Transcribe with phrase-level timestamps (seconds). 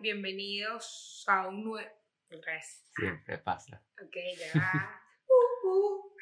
[0.00, 1.88] Bienvenidos a un nuevo...
[2.96, 3.82] Siempre pasa.
[4.02, 4.16] Ok,
[4.54, 4.96] ya.
[5.62, 6.14] Uh, uh.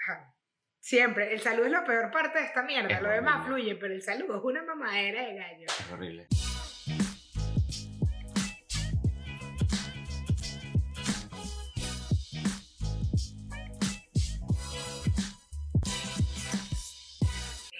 [0.80, 1.32] Siempre.
[1.32, 2.96] El saludo es la peor parte de esta mierda.
[2.96, 5.67] Es Lo demás fluye, pero el saludo es una mamadera de gallo.
[5.67, 6.26] Es horrible.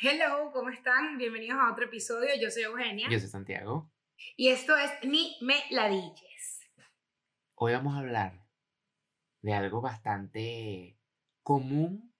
[0.01, 1.19] Hello, ¿cómo están?
[1.19, 2.31] Bienvenidos a otro episodio.
[2.41, 3.09] Yo soy Eugenia.
[3.11, 3.91] Yo soy Santiago.
[4.41, 6.61] Y esto es Ni Me Ladilles.
[7.57, 8.47] Hoy vamos a hablar
[9.43, 10.97] de algo bastante
[11.43, 12.15] común,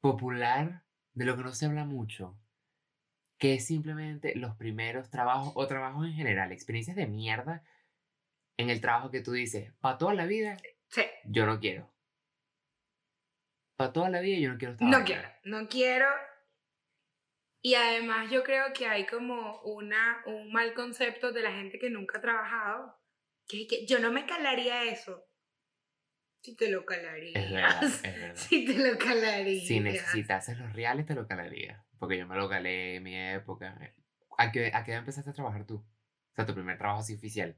[0.00, 2.40] popular, de lo que no se habla mucho,
[3.36, 7.62] que es simplemente los primeros trabajos o trabajos en general, experiencias de mierda
[8.56, 10.56] en el trabajo que tú dices, para toda la vida,
[10.88, 11.92] Sí, yo no quiero.
[13.76, 14.88] Para toda la vida yo no quiero estar.
[14.88, 16.06] no quiero, no quiero.
[17.64, 21.90] Y además yo creo que hay como una, un mal concepto de la gente que
[21.90, 23.00] nunca ha trabajado,
[23.46, 25.24] que que yo no me calaría eso.
[26.42, 27.36] Si te lo calarías.
[27.36, 28.34] Es verdad, es verdad.
[28.34, 29.66] Si te lo calarías.
[29.66, 31.84] Si necesitases los reales, te lo calaría.
[32.00, 33.78] Porque yo me lo calé en mi época.
[34.38, 35.76] ¿A qué, ¿A qué edad empezaste a trabajar tú?
[35.76, 37.56] O sea, tu primer trabajo así oficial.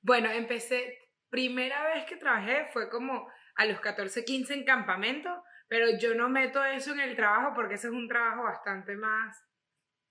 [0.00, 5.98] Bueno, empecé, primera vez que trabajé fue como a los 14, 15 en campamento, pero
[5.98, 9.36] yo no meto eso en el trabajo porque ese es un trabajo bastante más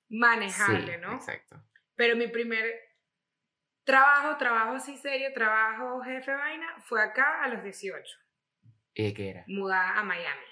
[0.10, 1.14] manejable, sí, ¿no?
[1.16, 1.64] Exacto.
[1.96, 2.66] Pero mi primer
[3.84, 8.04] trabajo, trabajo así serio, trabajo jefe vaina, fue acá a los 18,
[8.94, 9.44] ¿Y de qué era?
[9.48, 10.46] mudada a Miami.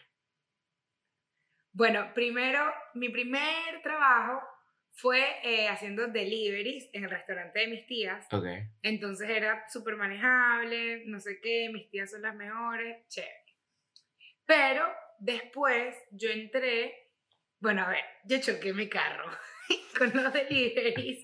[1.72, 4.48] Bueno, primero, mi primer trabajo
[4.92, 8.28] fue eh, haciendo deliveries en el restaurante de mis tías.
[8.32, 8.46] Ok.
[8.84, 13.43] Entonces era súper manejable, no sé qué, mis tías son las mejores, chévere.
[14.46, 14.86] Pero
[15.20, 17.12] después yo entré,
[17.60, 19.26] bueno, a ver, yo choqué mi carro
[19.98, 21.22] con los deliveries,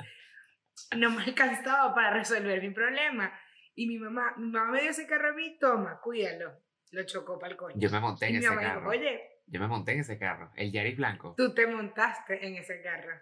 [0.95, 3.37] no me alcanzaba para resolver mi problema.
[3.75, 6.61] Y mi mamá, mi mamá me dio ese carro a mí, toma, cuídalo.
[6.91, 7.75] Lo chocó para el coño.
[7.77, 8.89] Yo me monté y en mi ese mamá dijo, carro.
[8.89, 10.51] oye, Yo me monté en ese carro.
[10.55, 11.35] El Yaris blanco.
[11.37, 13.15] tú te montaste en ese carro.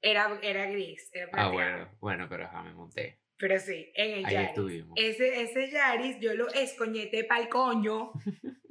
[0.00, 1.52] Era, era gris, era Ah, plateado.
[1.52, 1.96] bueno.
[2.00, 3.20] Bueno, pero ajá, me monté.
[3.36, 4.48] Pero sí, en el Ahí Yaris.
[4.48, 4.94] estuvimos.
[4.96, 8.12] Ese, ese Yaris yo lo escoñeté pa'l coño.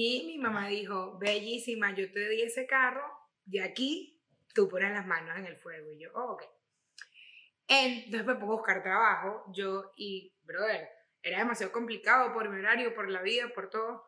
[0.00, 3.02] y mi mamá dijo, bellísima, yo te di ese carro,
[3.46, 4.22] de aquí
[4.54, 5.90] tú pones las manos en el fuego.
[5.90, 6.44] Y yo, oh, ok.
[7.66, 10.88] Entonces me pongo a buscar trabajo, yo y, brother,
[11.20, 14.04] era demasiado complicado por mi horario, por la vida, por todo.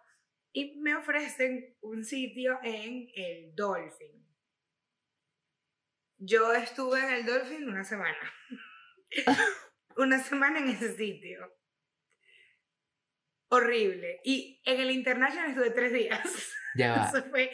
[0.52, 4.24] Y me ofrecen un sitio en el Dolphin.
[6.18, 8.32] Yo estuve en el Dolphin una semana.
[9.96, 11.52] una semana en ese sitio.
[13.50, 14.20] Horrible.
[14.24, 16.20] Y en el International estuve tres días.
[16.76, 17.08] Ya va.
[17.08, 17.50] Eso fue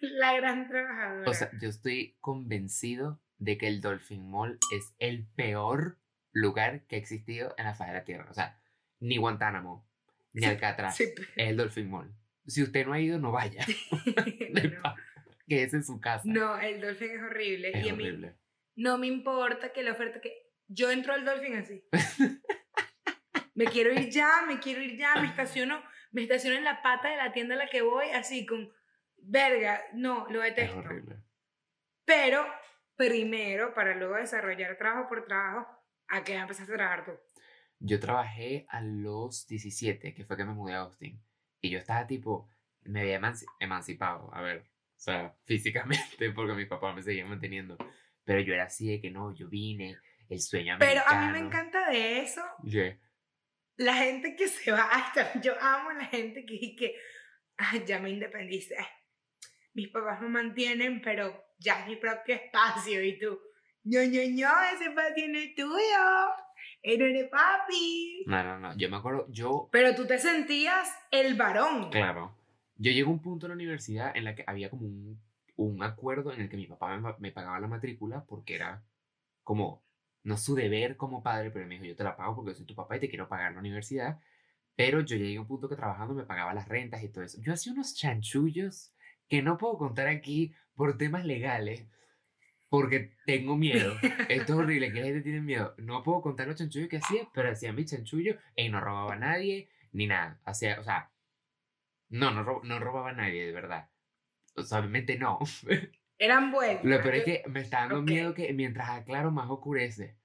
[0.00, 1.28] la gran trabajadora.
[1.28, 5.98] O sea, yo estoy convencido de que el Dolphin Mall es el peor
[6.30, 8.28] lugar que ha existido en la faz de la Tierra.
[8.30, 8.60] O sea,
[9.00, 9.84] ni Guantánamo,
[10.32, 10.96] ni Sí, Alcatraz.
[10.96, 12.14] sí, Es el Dolphin Mall.
[12.46, 13.66] Si usted no ha ido, no vaya.
[14.52, 14.94] No,
[15.48, 16.22] que es en su casa.
[16.26, 17.70] no, el Dolphin es horrible.
[17.74, 18.36] es y a mí horrible.
[18.76, 20.52] no me importa que la oferta que...
[20.68, 21.82] Yo entro al Dolphin así.
[23.56, 27.08] Me quiero ir ya, me quiero ir ya, me estaciono, me estaciono en la pata
[27.08, 28.70] de la tienda a la que voy, así con...
[29.18, 30.78] Verga, no, lo Es detesto.
[30.78, 31.16] horrible.
[32.04, 32.46] Pero
[32.96, 35.66] primero, para luego desarrollar trabajo por trabajo,
[36.08, 37.12] ¿a qué empezaste a trabajar tú?
[37.78, 41.20] Yo trabajé a los 17, que fue que me mudé a Austin.
[41.60, 42.48] Y yo estaba tipo,
[42.82, 47.76] me había emanci- emancipado, a ver, o sea, físicamente, porque mi papá me seguía manteniendo.
[48.24, 51.20] Pero yo era así de que no, yo vine, el sueño Pero americano.
[51.22, 52.96] a mí me encanta de eso Yeah.
[53.76, 56.94] La gente que se va hasta yo amo a la gente que que
[57.58, 58.76] "Ay, ya me independicé.
[59.74, 63.38] Mis papás me mantienen pero ya es mi propio espacio y tú
[63.84, 66.36] no no no ese espacio no es tuyo.
[66.82, 71.34] Eres de papi No, no, no, yo me acuerdo, yo, pero tú te sentías el
[71.34, 71.90] varón.
[71.90, 72.36] Claro,
[72.76, 75.20] yo llegué a un punto en la universidad en la que había como un,
[75.56, 78.82] un acuerdo en el que mi papá me, me pagaba la matrícula porque era
[79.42, 79.84] como,
[80.26, 82.74] no su deber como padre, pero me dijo, yo te la pago porque soy tu
[82.74, 84.20] papá y te quiero pagar la universidad.
[84.74, 87.40] Pero yo llegué a un punto que trabajando me pagaba las rentas y todo eso.
[87.40, 88.92] Yo hacía unos chanchullos
[89.28, 91.86] que no puedo contar aquí por temas legales,
[92.68, 93.94] porque tengo miedo.
[94.28, 95.74] Esto es horrible, que la gente tiene miedo.
[95.78, 99.18] No puedo contar los chanchullos que hacía, pero hacía mis chanchullos y no robaba a
[99.18, 100.40] nadie, ni nada.
[100.44, 101.12] Hacía, o sea,
[102.08, 103.90] no, no, no robaba a nadie, de verdad.
[104.56, 105.38] O sea, obviamente no.
[106.18, 110.16] eran buenos Lo peor es que me está dando miedo que mientras aclaro más oscurece.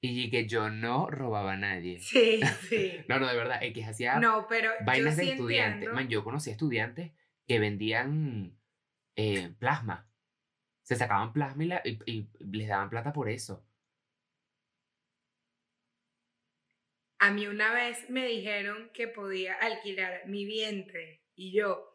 [0.00, 1.98] Y que yo no robaba a nadie.
[2.00, 5.90] sí sí No, no, de verdad, es que hacía no pero vainas de sí estudiantes.
[5.92, 7.12] Man, yo conocí estudiantes
[7.46, 8.58] que vendían
[9.16, 10.10] eh, plasma.
[10.82, 13.66] Se sacaban plasma y, la- y- y les daban plata por eso.
[17.20, 21.93] A mí una vez me dijeron que podía alquilar mi vientre y yo,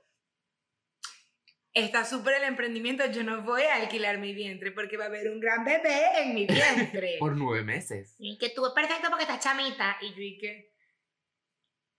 [1.73, 5.29] está súper el emprendimiento, yo no voy a alquilar mi vientre porque va a haber
[5.29, 7.15] un gran bebé en mi vientre.
[7.19, 8.15] Por nueve meses.
[8.19, 9.97] y que tú es perfecto porque estás chamita.
[10.01, 10.73] Y yo y que...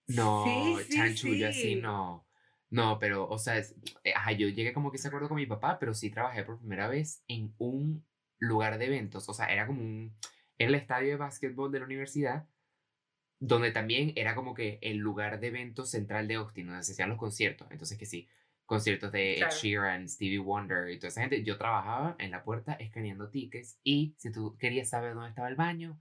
[0.07, 1.59] No, Sí, sí, chanchullo, sí.
[1.59, 2.27] así no.
[2.69, 5.45] No, pero, o sea, es- eh, ajá, yo llegué como que ese acuerdo con mi
[5.45, 8.05] papá, pero sí trabajé por primera vez en un
[8.39, 9.27] lugar de eventos.
[9.29, 10.15] O sea, era como un.
[10.57, 12.47] Era el estadio de básquetbol de la universidad,
[13.39, 17.09] donde también era como que el lugar de eventos central de Austin, donde se hacían
[17.09, 17.67] los conciertos.
[17.71, 18.27] Entonces, que sí,
[18.71, 19.53] conciertos de Ed Claro.
[19.53, 21.43] Sheeran, Stevie Wonder y toda esa gente.
[21.43, 25.57] Yo trabajaba en la puerta escaneando tickets y si tú querías saber dónde estaba el
[25.57, 25.99] baño,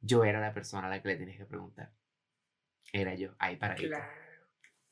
[0.00, 1.90] yo era la persona a la que le tenías que preguntar.
[2.92, 4.06] Era yo, ahí para Claro.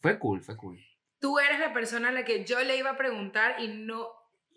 [0.00, 0.84] Fue cool, fue cool.
[1.20, 4.10] Tú eres la persona a la que yo le iba a preguntar y no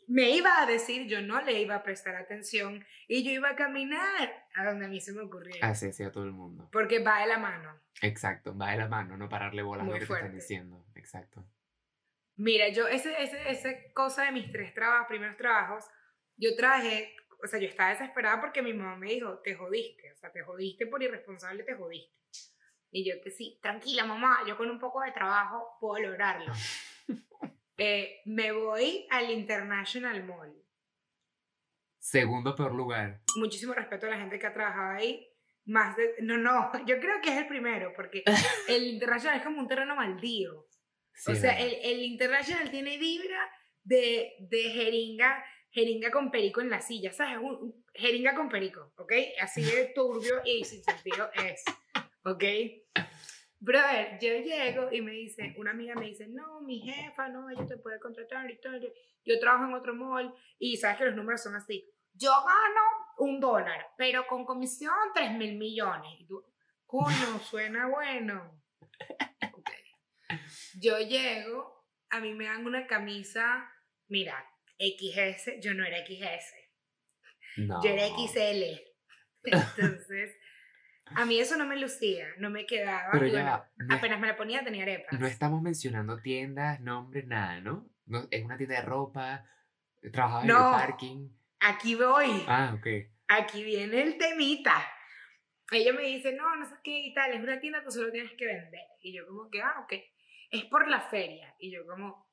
[0.07, 3.55] me iba a decir, yo no le iba a prestar atención y yo iba a
[3.55, 5.67] caminar a donde a mí se me ocurriera.
[5.67, 6.67] Así hacía todo el mundo.
[6.71, 7.79] Porque va de la mano.
[8.01, 10.83] Exacto, va de la mano, no pararle bolas a lo que te están diciendo.
[10.95, 11.45] Exacto.
[12.39, 15.83] Mira, yo, ese, ese, esa cosa de mis tres trabajos, primeros trabajos,
[16.37, 17.13] yo trabajé,
[17.43, 20.41] o sea, yo estaba desesperada porque mi mamá me dijo, te jodiste, o sea, te
[20.41, 22.15] jodiste por irresponsable, te jodiste.
[22.91, 26.51] Y yo que sí, tranquila mamá, yo con un poco de trabajo puedo lograrlo.
[27.81, 30.53] Eh, me voy al International Mall.
[31.97, 33.21] Segundo peor lugar.
[33.37, 35.25] Muchísimo respeto a la gente que ha trabajado ahí.
[35.63, 38.25] Más de, no, no, yo creo que es el primero, porque
[38.67, 40.67] el International es como un terreno maldío.
[41.19, 43.49] Sí, o sea, el, el International tiene vibra
[43.83, 47.37] de, de jeringa, jeringa con perico en la silla, ¿sabes?
[47.37, 49.11] Un, un- jeringa con perico, ¿ok?
[49.41, 51.63] Así de turbio y sin sentido es,
[52.23, 52.43] ¿ok?
[53.61, 57.65] Brother, yo llego y me dice, una amiga me dice, no, mi jefa, no, ella
[57.67, 58.81] te puede contratar y tal.
[59.25, 61.85] Yo trabajo en otro mall y sabes que los números son así.
[62.13, 62.81] Yo gano
[63.17, 66.09] un dólar, pero con comisión 3 mil millones.
[66.19, 66.45] Y tú,
[66.85, 68.61] coño, suena bueno.
[70.79, 73.69] Yo llego, a mí me dan una camisa,
[74.07, 74.45] mira,
[74.77, 76.55] XS, yo no era XS,
[77.57, 77.81] No.
[77.83, 78.81] yo era XL.
[79.43, 80.35] Entonces,
[81.05, 83.09] a mí eso no me lucía, no me quedaba.
[83.11, 85.19] Pero ya bueno, es- apenas me la ponía tenía arepas.
[85.19, 87.89] no estamos mencionando tiendas, nombres, nada, ¿no?
[88.05, 89.45] No, es una tienda de ropa,
[90.11, 91.29] trabajaba en el parking.
[91.59, 92.87] Aquí voy, Ah, ok.
[93.27, 94.85] aquí viene el temita.
[95.71, 98.31] Ella me dice, no, no sé qué y tal, es una tienda que solo tienes
[98.33, 98.81] que vender.
[99.01, 99.93] Y yo como que, ah, ok,
[100.49, 101.55] es por la feria.
[101.59, 102.29] Y yo como,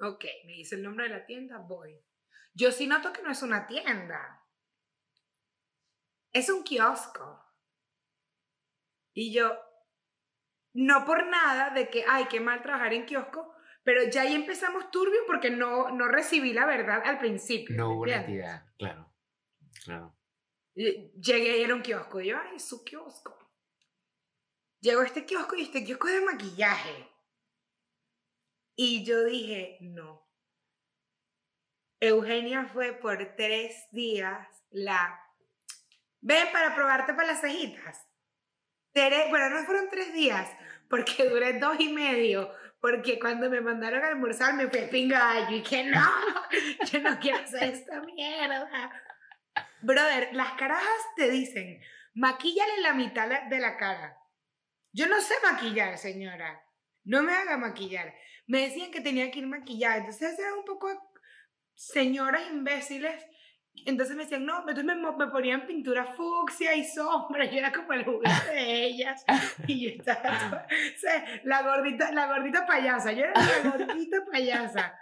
[0.00, 2.00] ok, me dice el nombre de la tienda, voy.
[2.54, 4.44] Yo sí noto que no es una tienda.
[6.32, 7.44] Es un kiosco.
[9.12, 9.58] Y yo,
[10.74, 14.90] no por nada de que, ay, qué mal trabajar en kiosco, pero ya ahí empezamos
[14.90, 17.76] turbio porque no, no recibí la verdad al principio.
[17.76, 19.12] No ¿me hubo honestidad, claro.
[19.84, 20.14] Claro.
[20.74, 22.20] Llegué y era un kiosco.
[22.20, 23.36] Y yo, ay, su kiosco.
[24.80, 27.08] Llegó este kiosco y este kiosco es de maquillaje.
[28.80, 30.24] Y yo dije, no.
[31.98, 35.20] Eugenia fue por tres días la...
[36.20, 38.06] Ven para probarte para las cejitas.
[39.30, 40.48] Bueno, no fueron tres días,
[40.88, 42.52] porque duré dos y medio.
[42.80, 46.08] Porque cuando me mandaron a almorzar me fui pingallo y que no,
[46.92, 48.92] yo no quiero hacer esta mierda.
[49.80, 51.82] Brother, las carajas te dicen,
[52.14, 54.16] maquíllale la mitad de la cara.
[54.92, 56.62] Yo no sé maquillar, señora.
[57.08, 58.14] No me haga maquillar.
[58.46, 59.96] Me decían que tenía que ir maquillada.
[59.96, 60.88] Entonces eran un poco
[61.74, 63.24] señoras imbéciles.
[63.86, 67.44] Entonces me decían, no, entonces me, me ponían pintura fucsia y sombra.
[67.50, 69.24] Yo era como el juguete de ellas.
[69.66, 73.12] Y yo estaba toda- o sea, la gordita, la gordita payasa.
[73.12, 74.98] Yo era la gordita payasa.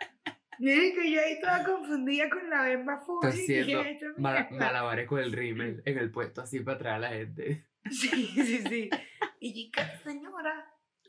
[0.58, 3.28] Miren que yo ahí toda confundida con la bemba fucsia.
[3.30, 4.66] haciendo "Esta Mala- mierda".
[4.66, 7.66] malabares con el rímel en el puesto así para atrás a la gente.
[7.90, 8.90] Sí, sí, sí.
[9.38, 10.66] Y yo, "¿Qué, señora,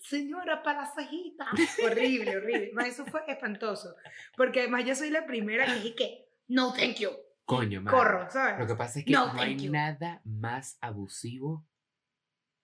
[0.10, 0.94] señora, para la.
[1.86, 2.72] Horrible, horrible.
[2.88, 3.96] Eso fue espantoso.
[4.36, 7.10] Porque además yo soy la primera que dije que, no, thank you.
[7.46, 7.94] Coño, man.
[7.94, 8.60] Corro, ¿sabes?
[8.60, 9.72] Lo que pasa es que No, no, hay you.
[9.72, 11.66] nada más abusivo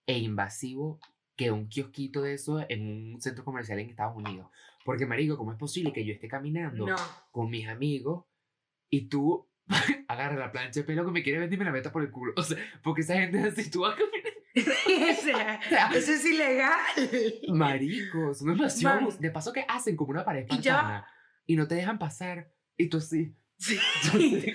[0.05, 1.00] e invasivo
[1.35, 4.50] que un kiosquito de eso en un centro comercial en Estados Unidos.
[4.83, 6.95] Porque, marico, ¿cómo es posible que yo esté caminando No.
[7.31, 8.25] con mis amigos
[8.89, 9.50] y tú
[10.09, 12.12] agarras la plancha de pelo que me quiere vender y me la metas por el
[12.12, 12.33] culo?
[12.35, 13.95] O sea, porque esa gente así, tú vas
[14.55, 15.60] o sea,
[15.95, 16.79] eso es ilegal.
[17.50, 19.05] Marico, son demasiado Man.
[19.10, 21.07] abus- De paso que hacen como una pared Y espartana
[21.45, 22.51] y no te dejan pasar.
[22.77, 23.36] Y tú así.
[23.57, 23.79] Sí.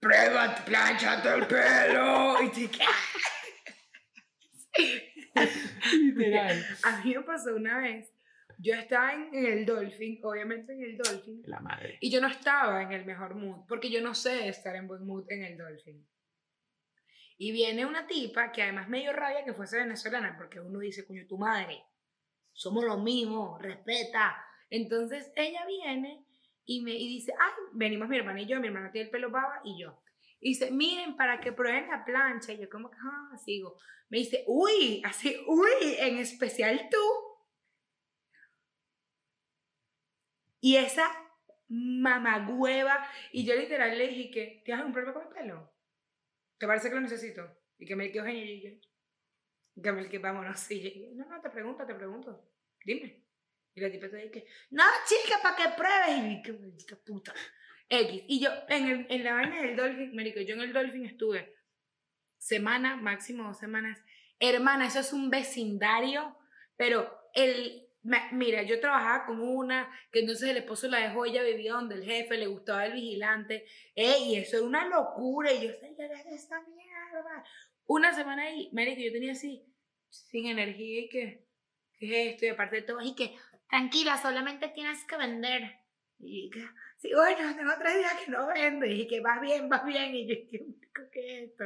[0.00, 2.42] Prueba, planchate el pelo.
[2.42, 2.70] Y te
[5.92, 6.64] Literal.
[6.84, 8.12] A mí me pasó una vez.
[8.58, 11.42] Yo estaba en, en el Dolphin, obviamente en el Dolphin.
[11.46, 11.98] La madre.
[12.00, 15.04] Y yo no estaba en el mejor mood, porque yo no sé estar en buen
[15.06, 16.06] mood en el Dolphin.
[17.42, 21.26] Y viene una tipa que además medio rabia que fuese venezolana, porque uno dice, coño,
[21.26, 21.82] tu madre,
[22.52, 24.36] somos los mismos, respeta.
[24.70, 26.24] Entonces ella viene
[26.64, 29.32] y me y dice, ay, venimos mi hermana y yo, mi hermana tiene el pelo
[29.32, 30.00] baba y yo.
[30.38, 32.52] Y dice, miren, para que prueben la plancha.
[32.52, 33.76] Y yo como, ah, sigo.
[34.08, 37.04] Me dice, uy, así, uy, en especial tú.
[40.60, 41.10] Y esa
[41.66, 43.04] mamagüeva.
[43.32, 45.71] Y yo literal le dije que, ¿tienes algún problema con el pelo?
[46.62, 47.42] ¿Te parece que lo necesito?
[47.76, 48.60] Y que me quedo genio y
[49.82, 50.64] que me que vámonos.
[50.70, 52.52] Y yo, no, no, te pregunto, te pregunto.
[52.84, 53.24] Dime.
[53.74, 56.24] Y la tipa te dice, no, chica, para que pruebes.
[56.24, 57.34] Y yo, qué puta.
[57.88, 58.22] X.
[58.28, 61.52] Y yo, en, el, en la vaina del Dolphin, Mérico, yo en el Dolphin estuve
[62.38, 64.00] semana, máximo dos semanas.
[64.38, 66.38] Hermana, eso es un vecindario,
[66.76, 71.74] pero el, mira, yo trabajaba con una que entonces el esposo la dejó, ella vivía
[71.74, 76.60] donde el jefe, le gustaba el vigilante, y eso era una locura, y yo, esta
[76.62, 77.44] mierda.
[77.86, 79.64] Una semana ahí, Mérico, yo tenía así,
[80.08, 81.46] sin energía, y que,
[81.98, 82.46] ¿qué es esto?
[82.46, 83.36] Y aparte de todo, y que,
[83.68, 85.78] tranquila, solamente tienes que vender.
[86.24, 86.64] Y que,
[86.98, 88.86] sí, bueno, tengo tres días que no vendo.
[88.86, 90.14] Y que vas bien, vas bien.
[90.14, 90.36] Y yo,
[91.10, 91.64] ¿qué es esto?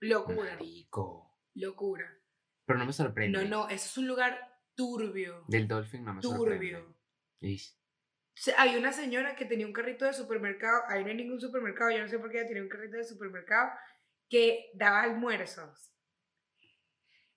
[0.00, 0.56] Locura.
[0.56, 1.38] Rico.
[1.54, 2.18] Locura.
[2.66, 3.38] Pero no me sorprende.
[3.38, 5.44] No, no, eso es un lugar turbio.
[5.48, 6.38] Del Dolphin no me turbio.
[6.38, 7.58] sorprende.
[8.56, 11.98] Hay una señora que tenía un carrito de supermercado, ahí no hay ningún supermercado, yo
[12.00, 13.70] no sé por qué ella tenía un carrito de supermercado,
[14.28, 15.92] que daba almuerzos.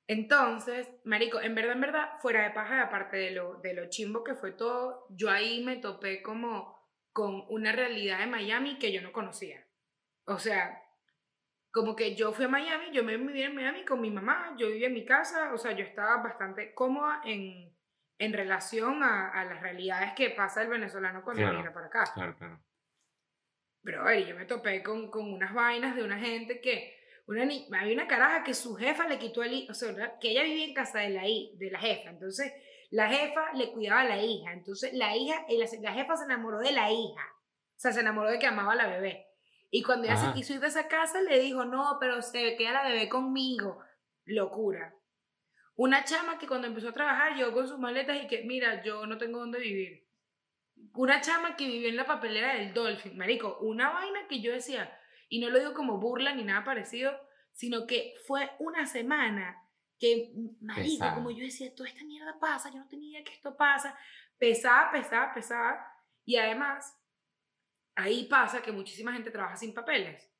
[0.07, 4.23] Entonces, marico, en verdad, en verdad, fuera de paja, aparte de lo, de lo chimbo
[4.23, 6.75] que fue todo, yo ahí me topé como
[7.11, 9.65] con una realidad de Miami que yo no conocía.
[10.25, 10.84] O sea,
[11.75, 14.69] como que yo fui a Miami, yo me viví en Miami con mi mamá, yo
[14.69, 17.77] vivía en mi casa, o sea, yo estaba bastante cómoda en,
[18.17, 22.05] en relación a, a, las realidades que pasa el venezolano cuando viene para acá.
[22.13, 22.63] Claro, claro.
[23.83, 26.95] Pero, a ver, yo me topé con, con unas vainas de una gente que
[27.27, 30.43] una había una caraja que su jefa le quitó el hijo, o sea, que ella
[30.43, 32.53] vivía en casa de la, de la jefa, entonces
[32.89, 36.59] la jefa le cuidaba a la hija, entonces la hija, la, la jefa se enamoró
[36.59, 39.24] de la hija, o sea, se enamoró de que amaba a la bebé.
[39.75, 42.71] Y cuando ella se quiso ir de esa casa, le dijo, no, pero se queda
[42.71, 43.83] la bebé conmigo.
[44.23, 44.95] Locura.
[45.75, 49.05] Una chama que cuando empezó a trabajar llegó con sus maletas y que, mira, yo
[49.05, 50.07] no tengo dónde vivir.
[50.93, 54.97] Una chama que vivió en la papelera del Dolphin, marico, una vaina que yo decía,
[55.27, 57.11] y no lo digo como burla ni nada parecido,
[57.51, 59.61] sino que fue una semana
[59.99, 63.99] que, marico, como yo decía, toda esta mierda pasa, yo no tenía que esto pasa,
[64.37, 65.85] pesaba, pesaba, pesaba,
[66.23, 66.97] y además,
[67.95, 70.31] ahí pasa que muchísima gente trabaja sin papeles.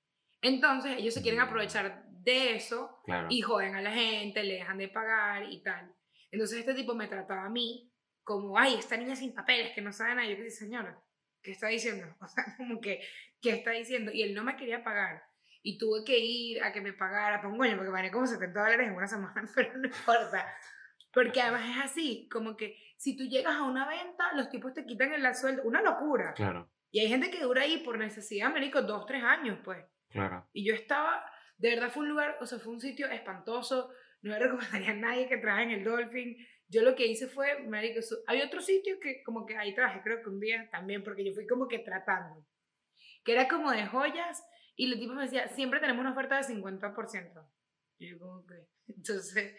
[0.42, 1.44] Entonces, ellos se quieren mm.
[1.44, 5.94] aprovechar de eso y joden a la gente, le dejan de pagar y tal.
[6.32, 7.92] Entonces, este tipo me trataba a mí
[8.24, 10.28] como, ay, esta niña sin papeles, que no sabe nada.
[10.28, 11.00] Yo que sí, señora,
[11.42, 12.06] ¿qué está diciendo?
[12.22, 13.02] O sea, como que,
[13.42, 14.12] ¿qué está diciendo?
[14.12, 15.24] Y él no me quería pagar.
[15.62, 18.96] Y tuve que ir a que me pagara, pues, porque gané como 70 dólares en
[18.96, 20.46] una semana, pero no importa.
[21.14, 24.86] Porque además es así, como que si tú llegas a una venta, los tipos te
[24.86, 25.64] quitan el sueldo.
[25.64, 26.34] Una locura.
[26.34, 26.70] Claro.
[26.96, 29.86] Y hay gente que dura ahí por necesidad, médico, dos, tres años, pues.
[30.12, 30.48] Claro.
[30.54, 33.92] Y yo estaba, de verdad fue un lugar, o sea, fue un sitio espantoso.
[34.22, 36.38] No le recomendaría a nadie que trabaje en el Dolphin.
[36.70, 40.22] Yo lo que hice fue, marico, hay otro sitio que como que ahí trabajé, creo
[40.24, 42.48] que un día también, porque yo fui como que tratando,
[43.26, 44.42] que era como de joyas,
[44.78, 47.46] y el tipo me decía, siempre tenemos una oferta de 50%.
[47.98, 48.56] Y yo como que,
[48.88, 49.54] entonces,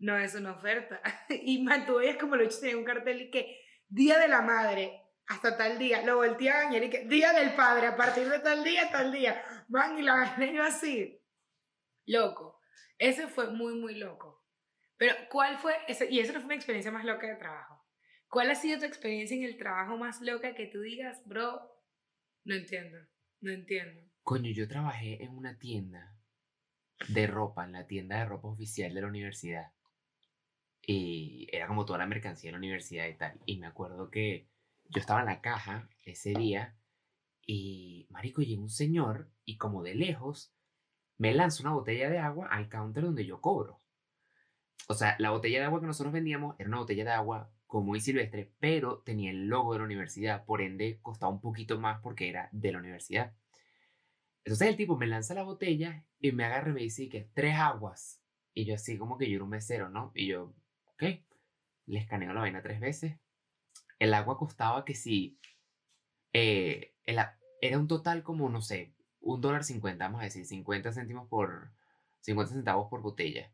[0.00, 1.00] no es una oferta.
[1.30, 5.03] Y mantuve, es como lo hecho, tenía un cartel y que, Día de la Madre,
[5.26, 8.90] hasta tal día, lo volteaban y era Día del Padre, a partir de tal día,
[8.90, 9.42] tal día.
[9.68, 11.18] Van y la yo así.
[12.06, 12.60] Loco.
[12.98, 14.44] Ese fue muy, muy loco.
[14.96, 15.74] Pero, ¿cuál fue?
[15.88, 17.84] Ese, y esa no fue mi experiencia más loca de trabajo.
[18.28, 21.60] ¿Cuál ha sido tu experiencia en el trabajo más loca que tú digas, bro?
[22.44, 22.98] No entiendo,
[23.40, 24.02] no entiendo.
[24.22, 26.16] Coño, yo trabajé en una tienda
[27.08, 29.72] de ropa, en la tienda de ropa oficial de la universidad.
[30.86, 33.40] Y era como toda la mercancía de la universidad y tal.
[33.46, 34.48] Y me acuerdo que
[34.94, 36.76] yo estaba en la caja ese día
[37.46, 40.54] y, marico, llegó un señor y como de lejos
[41.18, 43.84] me lanza una botella de agua al counter donde yo cobro
[44.86, 47.96] o sea, la botella de agua que nosotros vendíamos era una botella de agua común
[47.96, 52.00] y silvestre, pero tenía el logo de la universidad, por ende costaba un poquito más
[52.02, 53.34] porque era de la universidad.
[54.44, 57.56] Entonces el tipo me lanza la botella y me agarra y me dice que tres
[57.56, 58.20] aguas.
[58.52, 60.12] Y yo así como que yo era un mesero, ¿no?
[60.14, 60.54] Y yo,
[60.92, 61.02] ok,
[61.86, 63.16] le escaneo la vaina tres veces.
[63.98, 65.38] El agua costaba que si,
[66.32, 71.28] eh, era un total como, no sé, un dólar cincuenta, vamos a decir, 50 céntimos
[71.28, 71.72] por,
[72.20, 73.52] 50 centavos por botella.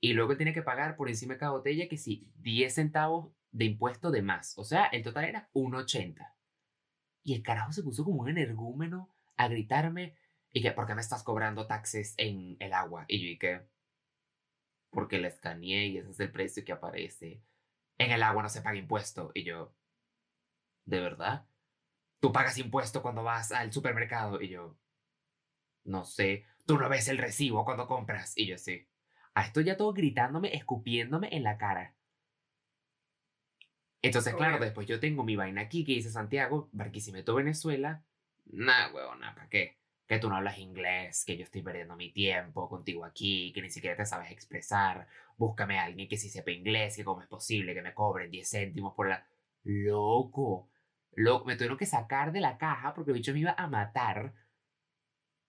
[0.00, 3.66] Y luego tiene que pagar por encima de cada botella que sí, 10 centavos de
[3.66, 4.56] impuesto de más.
[4.58, 6.34] O sea, el total era 1,80.
[7.22, 10.16] Y el carajo se puso como un energúmeno a gritarme,
[10.52, 13.04] Y que, ¿por qué me estás cobrando taxes en el agua?
[13.08, 13.62] Y yo, y que,
[14.90, 17.42] porque la escaneé y ese es el precio que aparece.
[17.98, 19.30] En el agua no se paga impuesto.
[19.34, 19.72] Y yo,
[20.90, 21.46] ¿de verdad?
[22.18, 24.42] Tú pagas impuesto cuando vas al supermercado.
[24.42, 24.76] Y yo,
[25.84, 26.44] no sé.
[26.66, 28.36] Tú no ves el recibo cuando compras.
[28.36, 28.86] Y yo, sí.
[29.34, 31.94] A esto ya todo gritándome, escupiéndome en la cara.
[34.02, 38.02] Entonces, claro, después yo tengo mi vaina aquí que dice Santiago, Barquisimeto, Venezuela.
[38.46, 39.76] Nah, huevona, ¿para qué?
[40.08, 43.70] Que tú no hablas inglés, que yo estoy perdiendo mi tiempo contigo aquí, que ni
[43.70, 45.06] siquiera te sabes expresar.
[45.36, 48.50] Búscame a alguien que sí sepa inglés, que cómo es posible que me cobren 10
[48.50, 49.24] céntimos por la...
[49.64, 50.70] Loco.
[51.14, 51.44] Loco.
[51.44, 54.34] Me tuvieron que sacar de la caja porque el bicho me iba a matar.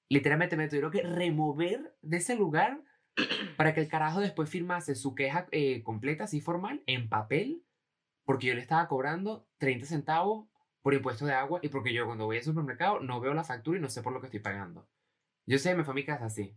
[0.10, 2.84] Literalmente me tuvieron que remover de ese lugar
[3.58, 7.64] para que el carajo después firmase su queja eh, completa, así formal, en papel,
[8.26, 10.48] porque yo le estaba cobrando 30 centavos
[10.82, 13.78] por impuesto de agua y porque yo cuando voy al supermercado no veo la factura
[13.78, 14.88] y no sé por lo que estoy pagando.
[15.46, 16.56] Yo sé, me fue a mi casa así.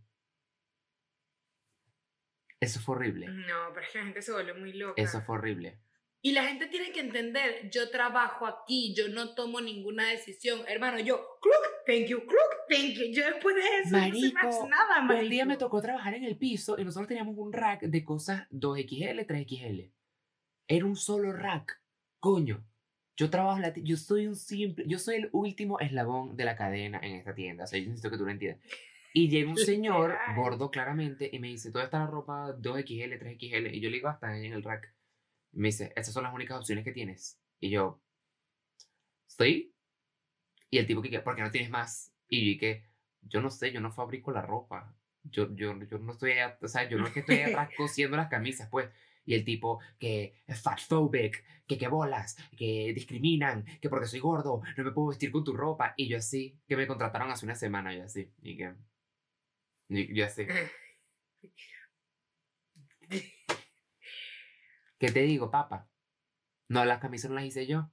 [2.59, 3.27] Eso fue horrible.
[3.27, 5.01] No, pero es que la gente se vuelve muy loca.
[5.01, 5.79] Eso fue horrible.
[6.25, 10.61] Y la gente tiene que entender, yo trabajo aquí, yo no tomo ninguna decisión.
[10.67, 13.13] Hermano, yo, crook, thank you, crook, thank you.
[13.13, 15.23] Yo después de eso no sé Marico, más nada, marico.
[15.23, 18.49] Un día me tocó trabajar en el piso y nosotros teníamos un rack de cosas
[18.49, 19.91] 2XL, 3XL.
[20.67, 21.79] Era un solo rack.
[22.19, 22.65] Coño.
[23.15, 26.99] Yo trabajo la yo soy un simple, yo soy el último eslabón de la cadena
[27.03, 27.65] en esta tienda.
[27.65, 28.65] O sea, yo necesito que tú lo entiendas.
[29.13, 33.75] Y llega un señor, gordo claramente, y me dice, ¿dónde está la ropa 2XL, 3XL?
[33.75, 34.94] Y yo le digo, hasta en el rack.
[35.55, 37.39] Y me dice, estas son las únicas opciones que tienes.
[37.59, 38.03] Y yo,
[39.27, 39.73] ¿sí?
[40.69, 42.13] Y el tipo que, ¿por qué no tienes más?
[42.29, 42.85] Y yo que,
[43.21, 44.95] yo no sé, yo no fabrico la ropa.
[45.23, 48.17] Yo, yo, yo no estoy, a- o sea, yo no es que estoy atrás cosiendo
[48.17, 48.89] las camisas, pues.
[49.25, 54.61] Y el tipo que es fatphobic, que qué bolas, que discriminan, que porque soy gordo
[54.77, 55.93] no me puedo vestir con tu ropa.
[55.97, 58.31] Y yo así, que me contrataron hace una semana, yo así.
[58.43, 58.75] Y que,
[59.89, 60.45] y yo así.
[64.97, 65.89] ¿Qué te digo, papá?
[66.69, 67.89] No, las camisas no las hice yo.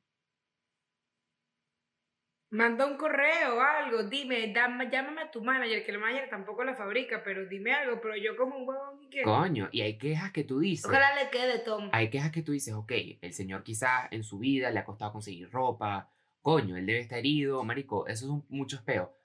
[2.51, 6.63] Manda un correo o algo, dime, dame- llámame a tu manager, que el manager tampoco
[6.65, 9.23] la fabrica, pero dime algo, pero yo como un huevón que...
[9.23, 10.85] Coño, y hay quejas que tú dices.
[10.85, 11.89] Ojalá le quede Tom.
[11.93, 15.13] Hay quejas que tú dices, ok, el señor quizás en su vida le ha costado
[15.13, 16.11] conseguir ropa,
[16.43, 19.17] coño, él debe estar herido, marico, eso es un, mucho peo.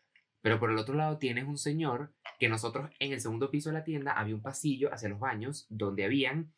[0.42, 3.74] Pero por el otro lado tienes un señor que nosotros en el segundo piso de
[3.74, 6.54] la tienda había un pasillo hacia los baños donde habían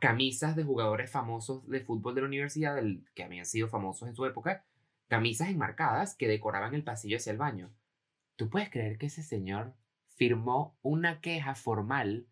[0.00, 2.80] camisas de jugadores famosos de fútbol de la universidad,
[3.14, 4.64] que habían sido famosos en su época,
[5.08, 7.72] camisas enmarcadas que decoraban el pasillo hacia el baño.
[8.36, 9.74] ¿Tú puedes creer que ese señor
[10.08, 12.26] firmó una queja formal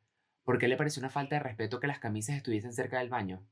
[0.45, 3.45] porque le pareció una falta de respeto que las camisas estuviesen cerca del baño?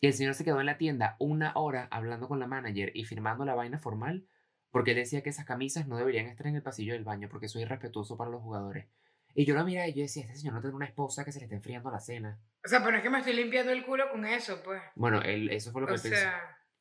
[0.00, 3.04] Y el señor se quedó en la tienda una hora hablando con la manager y
[3.04, 4.26] firmando la vaina formal
[4.72, 7.46] porque él decía que esas camisas no deberían estar en el pasillo del baño porque
[7.46, 8.88] eso es irrespetuoso para los jugadores.
[9.34, 11.38] Y yo lo miraba y yo decía, este señor no tiene una esposa que se
[11.38, 12.38] le está enfriando la cena.
[12.64, 14.82] O sea, pero es que me estoy limpiando el culo con eso, pues.
[14.94, 16.28] Bueno, él, eso fue lo que O él pensó.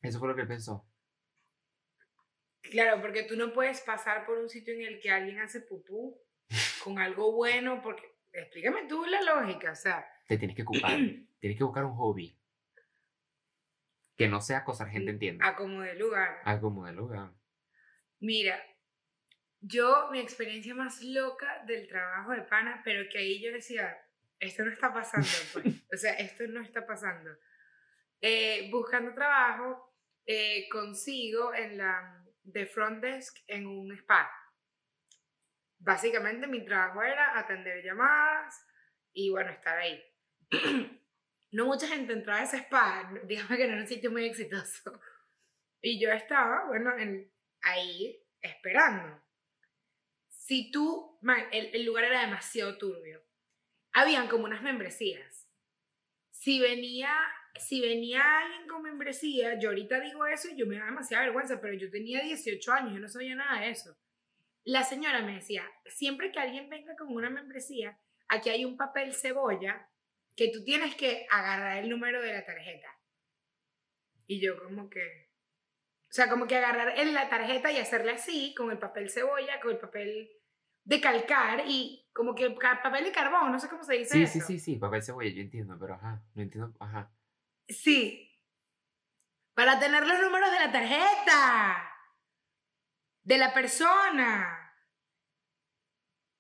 [0.02, 0.86] Eso fue lo que él pensó.
[2.62, 6.20] claro, porque tú no puedes pasar por un sitio en el que alguien hace pupú
[6.84, 8.04] con algo bueno, porque...
[8.34, 10.06] Explícame tú la lógica, o sea...
[10.28, 10.92] Te tienes que ocupar.
[11.40, 12.38] tienes que buscar un hobby.
[14.16, 15.48] Que no sea acosar gente en tienda.
[15.48, 16.40] A como de lugar.
[16.46, 17.34] Algo como de lugar.
[18.20, 18.64] Mira,
[19.62, 23.98] yo, mi experiencia más loca del trabajo de pana, pero que ahí yo decía,
[24.40, 25.66] esto no está pasando, pues.
[25.94, 27.30] O sea, esto no está pasando.
[28.20, 29.96] Eh, buscando trabajo,
[30.26, 34.30] eh, consigo en la de front desk en un spa.
[35.78, 38.66] Básicamente mi trabajo era atender llamadas
[39.14, 40.04] y bueno, estar ahí.
[41.52, 45.00] no mucha gente entraba a ese spa, dígame que no era un sitio muy exitoso.
[45.82, 49.22] Y yo estaba, bueno, en, ahí esperando.
[50.52, 51.18] Si tú,
[51.54, 53.24] el, el lugar era demasiado turbio.
[53.94, 55.48] Habían como unas membresías.
[56.30, 57.16] Si venía,
[57.56, 61.62] si venía alguien con membresía, yo ahorita digo eso y yo me da demasiada vergüenza,
[61.62, 63.96] pero yo tenía 18 años, yo no sabía nada de eso.
[64.66, 69.14] La señora me decía, siempre que alguien venga con una membresía, aquí hay un papel
[69.14, 69.88] cebolla
[70.36, 72.90] que tú tienes que agarrar el número de la tarjeta.
[74.28, 75.30] Y yo como que,
[76.10, 79.62] o sea, como que agarrar en la tarjeta y hacerle así, con el papel cebolla,
[79.62, 80.30] con el papel
[80.84, 84.34] de calcar y como que papel de carbón, no sé cómo se dice Sí, eso.
[84.34, 87.12] sí, sí, sí, papel cebolla, yo entiendo, pero ajá, no entiendo, ajá.
[87.68, 88.28] Sí.
[89.54, 91.88] Para tener los números de la tarjeta.
[93.24, 94.58] De la persona.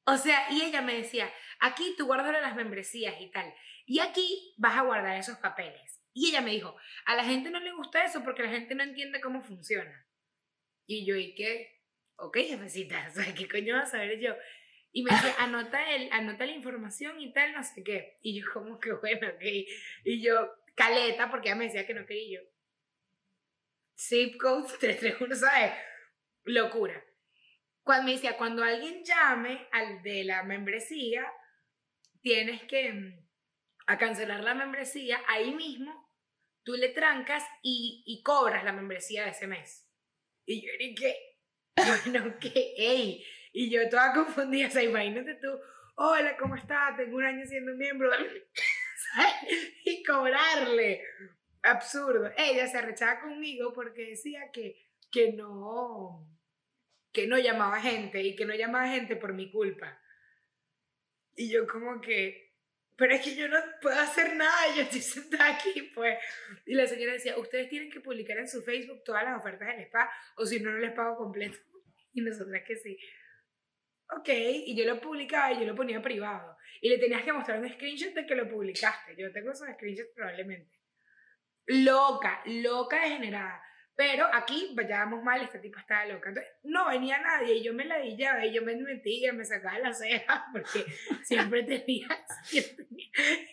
[0.06, 3.54] O sea, y ella me decía, aquí tú guardas las membresías y tal.
[3.86, 6.01] Y aquí vas a guardar esos papeles.
[6.13, 6.75] Y ella me dijo,
[7.06, 10.06] a la gente no le gusta eso porque la gente no entiende cómo funciona.
[10.88, 11.81] Y yo, ¿y qué?
[12.21, 14.34] Ok, jefecita, o ¿qué coño vas a saber yo?
[14.93, 18.17] Y me dice, anota, el, anota la información y tal, no sé qué.
[18.21, 19.43] Y yo como que, bueno, ok.
[20.03, 22.47] Y yo, caleta, porque ella me decía que no quería yo.
[23.97, 25.71] Zip code 331, ¿sabes?
[26.43, 27.03] Locura.
[27.84, 31.25] Cuando me decía, cuando alguien llame al de la membresía,
[32.21, 33.27] tienes que mm,
[33.88, 36.10] a cancelar la membresía ahí mismo,
[36.63, 39.88] tú le trancas y, y cobras la membresía de ese mes.
[40.45, 41.31] Y yo dije,
[42.05, 42.73] bueno, ¿qué?
[42.77, 43.25] ¡Ey!
[43.53, 45.49] Y yo toda confundida, o sea, imagínate tú,
[45.95, 46.95] hola, ¿cómo estás?
[46.97, 48.10] Tengo un año siendo miembro.
[49.86, 51.03] y cobrarle.
[51.63, 52.31] Absurdo.
[52.38, 56.27] Ella se arrechaba conmigo porque decía que, que no
[57.12, 59.99] que no llamaba gente y que no llamaba gente por mi culpa.
[61.36, 62.51] Y yo como que,
[62.95, 66.17] pero es que yo no puedo hacer nada, yo estoy sentada aquí, pues.
[66.65, 69.82] Y la señora decía, ustedes tienen que publicar en su Facebook todas las ofertas del
[69.88, 71.58] spa, o si no, no les pago completo.
[72.13, 72.99] Y nosotras que sí.
[74.10, 76.58] Ok, y yo lo publicaba y yo lo ponía privado.
[76.82, 79.15] Y le tenías que mostrar un screenshot de que lo publicaste.
[79.15, 80.77] Yo tengo esos screenshots probablemente.
[81.67, 83.63] Loca, loca degenerada.
[83.95, 86.30] Pero aquí vayamos mal, esta tipa estaba loca.
[86.30, 89.99] Entonces, no venía nadie y yo me la y yo me metía, me sacaba las
[89.99, 90.86] cejas porque
[91.23, 92.08] siempre tenía,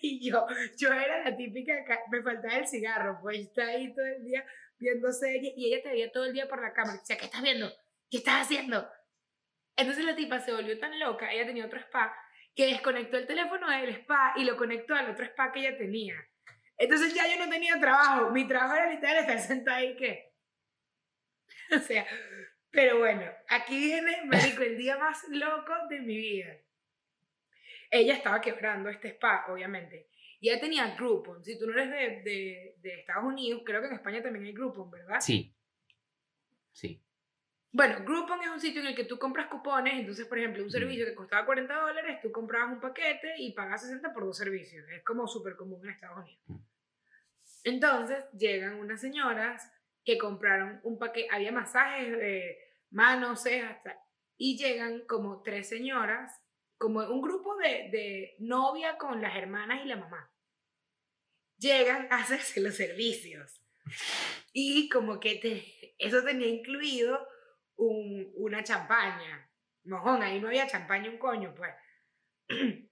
[0.00, 0.46] Y yo,
[0.76, 1.74] yo era la típica,
[2.10, 4.44] me faltaba el cigarro, pues está ahí todo el día
[4.78, 6.96] viendo series y ella te veía todo el día por la cámara.
[6.96, 7.70] Y decía, ¿qué estás viendo?
[8.10, 8.88] ¿Qué estás haciendo?
[9.76, 12.14] Entonces la tipa se volvió tan loca, ella tenía otro spa,
[12.54, 16.14] que desconectó el teléfono del spa y lo conectó al otro spa que ella tenía.
[16.76, 20.27] Entonces ya yo no tenía trabajo, mi trabajo era literal estar sentada ahí que...
[21.76, 22.06] o sea,
[22.70, 26.56] pero bueno, aquí viene, marico, el día más loco de mi vida.
[27.90, 30.10] Ella estaba quebrando este spa, obviamente.
[30.40, 31.44] Y ella tenía Groupon.
[31.44, 34.52] Si tú no eres de, de, de Estados Unidos, creo que en España también hay
[34.52, 35.20] Groupon, ¿verdad?
[35.20, 35.54] Sí.
[36.72, 37.02] Sí.
[37.72, 40.70] Bueno, Groupon es un sitio en el que tú compras cupones, entonces, por ejemplo, un
[40.70, 44.88] servicio que costaba 40 dólares, tú comprabas un paquete y pagas 60 por dos servicios.
[44.88, 46.62] Es como súper común en Estados Unidos.
[47.64, 49.70] Entonces, llegan unas señoras
[50.08, 52.56] que compraron un paquete, había masajes de
[52.88, 53.76] manos, cejas,
[54.38, 56.32] y llegan como tres señoras,
[56.78, 60.32] como un grupo de, de novia con las hermanas y la mamá.
[61.58, 63.60] Llegan a hacerse los servicios.
[64.54, 67.28] Y como que te, eso tenía incluido
[67.76, 69.52] un, una champaña.
[69.84, 71.74] Mojón, ahí no había champaña, un coño, pues.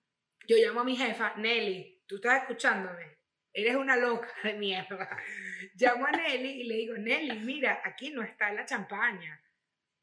[0.47, 3.16] Yo llamo a mi jefa, Nelly, ¿tú estás escuchándome?
[3.57, 5.09] Eres una loca de mierda.
[5.75, 9.41] Llamo a Nelly y le digo, Nelly, mira, aquí no está la champaña.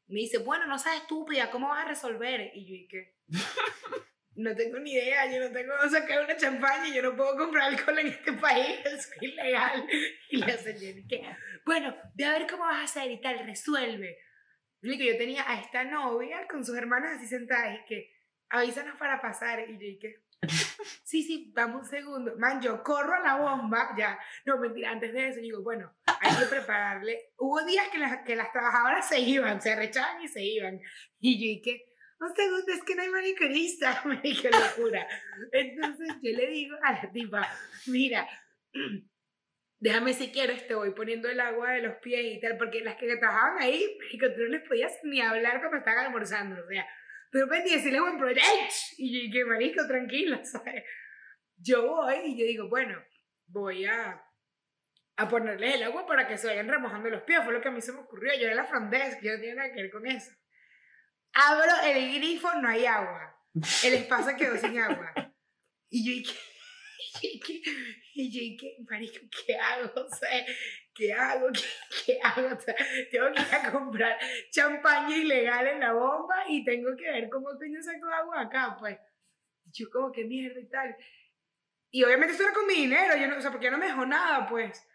[0.08, 2.50] Me dice, bueno, no seas estúpida, ¿cómo vas a resolver?
[2.54, 3.16] Y yo, ¿y qué?
[4.36, 7.68] No tengo ni idea, yo no tengo que sacar una champaña, yo no puedo comprar
[7.68, 9.86] alcohol en este país, es ilegal.
[10.28, 11.22] Y la señora, ¿qué?
[11.64, 14.18] Bueno, ve a ver cómo vas a hacer y tal, resuelve
[14.92, 18.10] que yo tenía a esta novia con sus hermanas así sentadas y que
[18.50, 19.60] avísanos para pasar.
[19.68, 20.23] Y yo dije,
[21.04, 22.34] sí, sí, dame un segundo.
[22.38, 24.18] Man, yo corro a la bomba, ya.
[24.44, 27.32] No, mentira, antes de eso, digo, bueno, hay que prepararle.
[27.38, 30.80] Hubo días que las, que las trabajadoras se iban, se rechaban y se iban.
[31.20, 31.84] Y yo dije,
[32.20, 34.02] un segundo, es que no hay manicurista.
[34.06, 35.06] Me dije, locura.
[35.52, 37.48] Entonces yo le digo a la tipa,
[37.86, 38.28] mira,
[39.78, 42.96] déjame si quieres, te voy poniendo el agua de los pies y tal, porque las
[42.96, 46.86] que trabajaban ahí, tú no les podías ni hablar cuando estaban almorzando, o sea,
[47.34, 48.44] pero pues ni decirle buen provecho,
[48.96, 50.84] y yo dije, marico, tranquilo, ¿sabes?
[51.56, 52.96] Yo voy y yo digo, bueno,
[53.48, 54.24] voy a,
[55.16, 57.72] a ponerles el agua para que se vayan remojando los pies, fue lo que a
[57.72, 60.06] mí se me ocurrió, yo era la frondez, yo no tenía nada que ver con
[60.06, 60.30] eso.
[61.32, 63.36] Abro el grifo, no hay agua,
[63.82, 65.12] el espacio quedó sin agua,
[65.90, 66.38] y yo dije,
[68.14, 69.92] y yo dije, marico, ¿qué hago?
[69.94, 70.44] O sea,
[70.94, 71.48] ¿qué hago?
[71.52, 71.62] ¿Qué,
[72.06, 72.54] qué hago?
[72.56, 72.74] O sea,
[73.10, 74.18] tengo que ir a comprar
[74.50, 78.98] champaña ilegal en la bomba y tengo que ver cómo coño saco agua acá, pues.
[79.72, 80.96] Yo como, ¿qué mierda y tal?
[81.90, 84.04] Y obviamente esto era con mi dinero, yo no, o sea, porque no me dejó
[84.04, 84.86] nada, pues.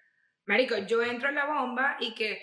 [0.46, 2.42] Marico, yo entro en la bomba y que,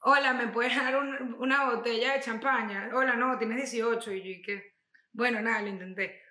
[0.00, 2.90] hola, ¿me puedes dar una botella de champaña?
[2.92, 4.12] Hola, no, tienes 18.
[4.12, 4.74] Y yo dije,
[5.12, 6.22] bueno, nada, lo intenté.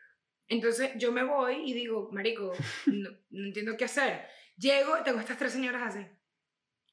[0.48, 2.54] Entonces yo me voy y digo, marico,
[2.88, 4.28] no, entiendo qué hacer.
[4.58, 6.06] Llego, tengo estas tres señoras así.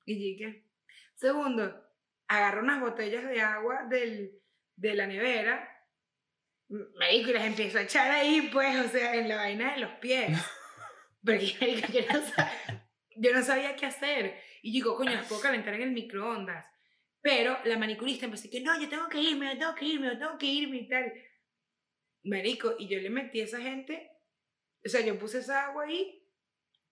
[0.04, 0.66] Y dije,
[1.14, 1.84] segundo,
[2.28, 4.40] agarro unas botellas de agua del,
[4.76, 5.68] de la nevera,
[6.68, 9.92] marico, y las empiezo a echar ahí, pues, o sea, en la vaina de los
[9.92, 10.36] pies.
[11.24, 14.40] Porque marico, yo, no sabía, yo no sabía qué hacer.
[14.62, 16.66] Y digo, coño, las puedo calentar en el microondas.
[17.20, 20.18] Pero la manicurista empezó que, no, yo tengo que irme, yo tengo que irme, yo
[20.18, 21.12] tengo que irme y tal.
[22.24, 24.10] Marico, y yo le metí a esa gente,
[24.84, 26.24] o sea, yo puse esa agua ahí,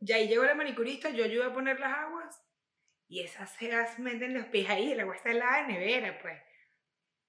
[0.00, 2.42] y ahí llegó la manicurista, yo ayudé a poner las aguas,
[3.08, 6.38] y esas se meten los pies ahí, el agua está helada de nevera, pues.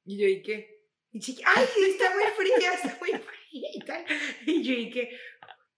[0.05, 0.87] Y yo, ¿y qué?
[1.11, 4.05] Y chiqui, ay, está muy fría, está muy fría y tal.
[4.45, 5.19] Y yo, ¿y qué?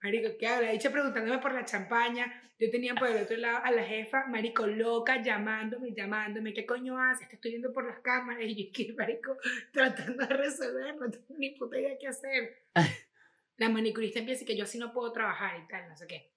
[0.04, 0.72] Marico, ¿qué habla?
[0.72, 2.42] Dicha preguntándome por la champaña.
[2.60, 6.54] Yo tenía por el otro lado a la jefa, marico, loca, llamándome, llamándome.
[6.54, 7.30] ¿Qué coño haces?
[7.30, 8.44] Te estoy viendo por las cámaras.
[8.44, 9.38] Y yo, ¿qué, marico?
[9.72, 12.66] Tratando de resolver, no tengo ni puta idea qué hacer.
[13.58, 16.34] la manicurista empieza y que yo así no puedo trabajar y tal, no sé qué.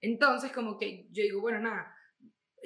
[0.00, 1.96] Entonces, como que yo digo, bueno, nada,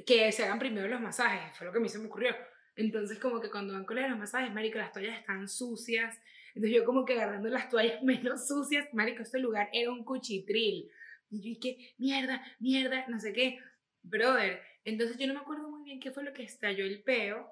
[0.04, 2.36] que se hagan primero los masajes, fue lo que a mí se me ocurrió.
[2.76, 6.20] Entonces, como que cuando van con los masajes, marico, las toallas están sucias.
[6.54, 10.90] Entonces yo como que agarrando las toallas menos sucias, marico, este lugar era un cuchitril.
[11.30, 13.58] Y yo dije, mierda, mierda, no sé qué.
[14.02, 17.50] Brother, entonces yo no me acuerdo muy bien qué fue lo que estalló el peo.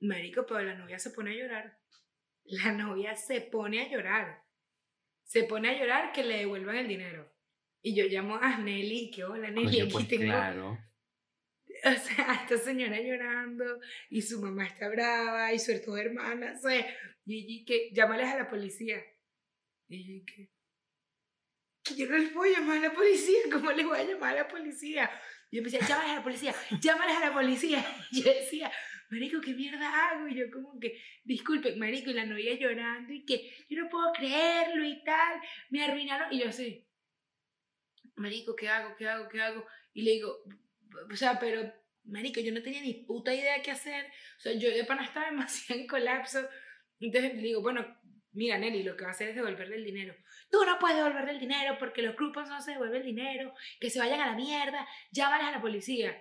[0.00, 1.78] Marico, pero la novia se pone a llorar.
[2.44, 4.42] La novia se pone a llorar.
[5.24, 7.32] Se pone a llorar que le devuelvan el dinero.
[7.82, 10.78] Y yo llamo a Nelly, que hola Nelly, aquí pues tengo claro.
[11.84, 16.68] o sea, esta señora llorando y su mamá está brava y su dos hermanas, o
[16.68, 16.86] sea,
[17.26, 19.02] y, y que llámales a la policía.
[19.88, 20.50] Yo que,
[21.96, 24.48] yo no les a llamar a la policía, ¿cómo les voy a llamar a la
[24.48, 25.10] policía?
[25.50, 27.84] Y yo me decía, llámales a la policía, llámales a la policía.
[28.10, 28.72] Y yo decía,
[29.10, 30.26] marico, ¿qué mierda hago?
[30.28, 34.12] Y yo como que, disculpe, marico, y la novia llorando y que yo no puedo
[34.12, 36.32] creerlo y tal, me arruinaron.
[36.32, 36.86] Y yo así,
[38.16, 38.96] marico, ¿qué hago?
[38.96, 39.28] ¿Qué hago?
[39.28, 39.66] ¿Qué hago?
[39.92, 40.42] Y le digo,
[41.10, 41.72] o sea, pero,
[42.04, 44.06] marico, yo no tenía ni puta idea qué hacer.
[44.38, 46.48] O sea, yo de pana estaba demasiado en colapso.
[47.06, 47.84] Entonces le digo, bueno,
[48.32, 50.14] mira, Nelly, lo que va a hacer es devolverle el dinero.
[50.50, 53.90] Tú no puedes devolverle el dinero porque los grupos no se devuelven el dinero, que
[53.90, 56.16] se vayan a la mierda, llámales a la policía.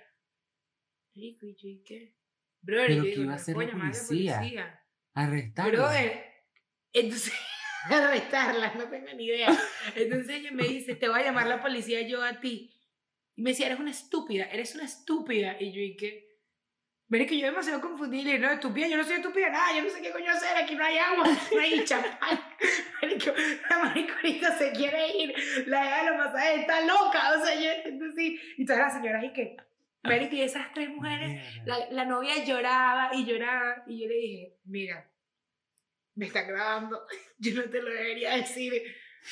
[1.15, 2.15] Marico, ¿y yo y qué?
[2.61, 4.37] Brother, Pero yo ¿qué digo, iba a hacer la policía?
[4.37, 4.79] policía.
[5.13, 5.71] Arrestarlo.
[5.79, 6.23] Brother,
[6.93, 7.33] entonces,
[7.85, 9.49] arrestarla, no tengo ni idea.
[9.95, 12.73] Entonces ella me dice, te voy a llamar la policía yo a ti.
[13.35, 15.57] Y me decía, eres una estúpida, eres una estúpida.
[15.59, 16.32] Y yo, ¿y qué?
[17.13, 19.89] Veré que yo demasiado confundida y no, estúpida, yo no soy estúpida, nada, yo no
[19.91, 22.39] sé qué coño hacer, aquí no hay agua, no hay champán.
[23.69, 25.36] La mariconita se quiere ir,
[25.67, 28.41] la de los masajes está loca, o sea, yo, entonces.
[28.58, 29.58] Y todas las señoras, ¿y qué?
[30.02, 34.58] Marico, y esas tres mujeres la, la novia lloraba y lloraba y yo le dije,
[34.63, 35.08] mira,
[36.15, 36.99] me están grabando,
[37.38, 38.73] yo no te lo debería decir,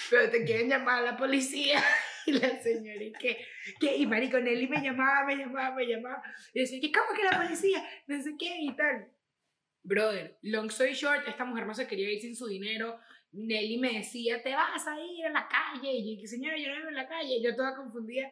[0.10, 1.84] pero te quieren llamar a la policía.
[2.24, 3.44] Y la señora, ¿y qué?
[3.80, 3.98] ¿Qué?
[3.98, 6.22] Y marico, Nelly me llamaba, me llamaba, me llamaba.
[6.54, 6.92] Y decía, ¿qué?
[6.92, 7.84] ¿Cómo que la policía?
[8.06, 9.12] No sé qué y tal.
[9.82, 13.00] Brother, long story short, esta mujer no se quería ir sin su dinero.
[13.32, 15.92] Nelly me decía, te vas a ir a la calle.
[15.92, 17.38] Y yo dije, señora, yo no vivo en la calle.
[17.38, 18.32] Y yo toda confundida.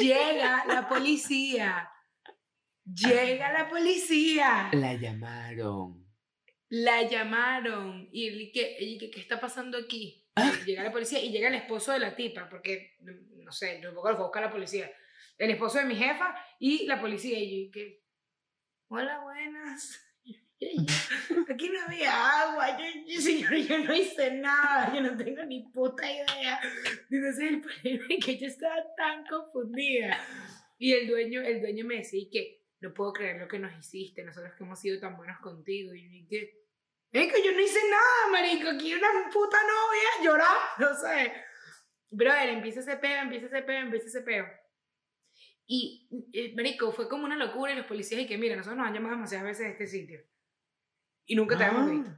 [0.00, 1.90] Llega la policía.
[2.84, 4.70] Llega la policía.
[4.72, 6.06] La llamaron.
[6.68, 8.08] La llamaron.
[8.12, 10.25] Y él, ¿qué, y que, ¿qué está pasando aquí?
[10.66, 14.16] Llega la policía y llega el esposo de la tipa, porque, no sé, tampoco lo
[14.16, 14.90] fue a buscar la policía.
[15.38, 17.38] El esposo de mi jefa y la policía.
[17.38, 18.02] Y yo, ¿qué?
[18.88, 20.02] Hola, buenas.
[21.50, 25.62] Aquí no había agua, yo, yo, señor, yo no hice nada, yo no tengo ni
[25.68, 26.60] puta idea.
[27.10, 30.18] Entonces el problema es que yo estaba tan confundida.
[30.78, 34.24] Y el dueño, el dueño me decía que no puedo creer lo que nos hiciste,
[34.24, 35.94] nosotros que hemos sido tan buenos contigo.
[35.94, 36.65] Y yo dije,
[37.12, 41.32] que yo no hice nada, marico, aquí una puta novia llorar, no sé.
[42.10, 44.46] Brother, empieza ese peo, empieza ese peo, empieza ese peo.
[45.66, 48.86] Y, eh, marico, fue como una locura y los policías y que, mira, nosotros nos
[48.86, 50.20] han llamado demasiadas veces a este sitio.
[51.26, 51.90] Y nunca te hemos Ah.
[51.90, 52.10] visto.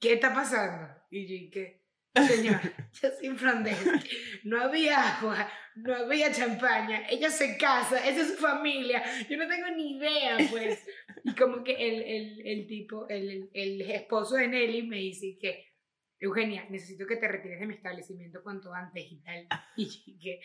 [0.00, 0.94] ¿Qué está pasando?
[1.10, 1.82] Y yo, ¿y qué?
[2.14, 2.60] Señor,
[3.02, 3.78] yo soy francés.
[4.44, 7.06] No había agua, no había champaña.
[7.08, 9.02] Ella se casa, esa es su familia.
[9.28, 10.84] Yo no tengo ni idea, pues.
[11.24, 15.72] Y como que el, el, el tipo, el, el esposo de Nelly me dice que,
[16.18, 19.48] Eugenia, necesito que te retires de mi establecimiento cuanto antes y tal.
[19.76, 20.40] Y dije,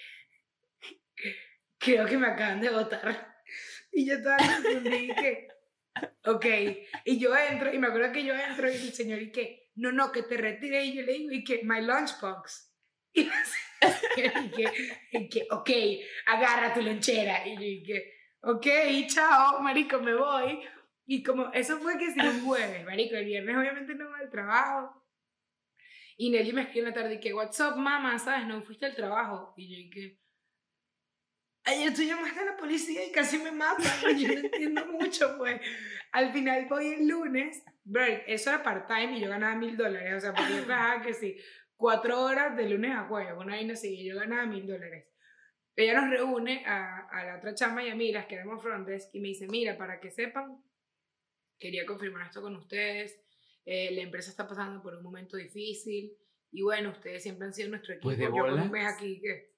[1.77, 3.35] creo que me acaban de votar.
[3.91, 5.47] Y yo confundida y que,
[6.25, 6.45] ok.
[7.05, 9.91] Y yo entro, y me acuerdo que yo entro y el señor y que, no,
[9.91, 10.83] no, que te retire.
[10.85, 12.75] Y yo le digo, y que, my lunchbox.
[13.17, 13.30] Y
[15.12, 15.69] y que, ok,
[16.27, 17.47] agarra tu lonchera.
[17.47, 18.67] Y yo que, ok,
[19.08, 20.60] chao, marico, me voy.
[21.06, 24.30] Y como, eso fue que si un jueves, marico, el viernes obviamente no voy al
[24.30, 25.03] trabajo.
[26.17, 28.47] Y Nelly me escribe en la tarde y que, what's up, mamá, ¿sabes?
[28.47, 29.53] No fuiste al trabajo.
[29.56, 30.19] Y yo que,
[31.63, 34.17] ayer tú llamaste a la policía y casi me matan.
[34.17, 35.62] Yo no entiendo mucho, pues.
[36.12, 40.15] Al final voy el lunes, bro, eso era part-time y yo ganaba mil dólares.
[40.15, 41.38] O sea, porque yo trabajaba que sí,
[41.77, 45.05] cuatro horas de lunes a jueves, una vaina así, yo ganaba mil dólares.
[45.75, 48.87] Ella nos reúne a, a la otra chama y a mí, las que éramos front
[48.87, 50.61] desk, y me dice, mira, para que sepan,
[51.59, 53.21] quería confirmar esto con ustedes,
[53.63, 56.17] eh, la empresa está pasando por un momento difícil,
[56.51, 58.71] y bueno, ustedes siempre han sido nuestro equipo, Pues de yo con un bolas.
[58.71, 59.53] mes aquí, que...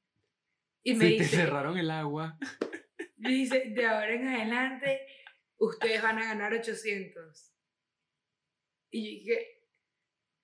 [0.83, 2.37] Y me Se te dice, cerraron el agua.
[3.17, 5.07] me dice, de ahora en adelante,
[5.57, 7.53] ustedes van a ganar 800.
[8.91, 9.58] Y yo dije,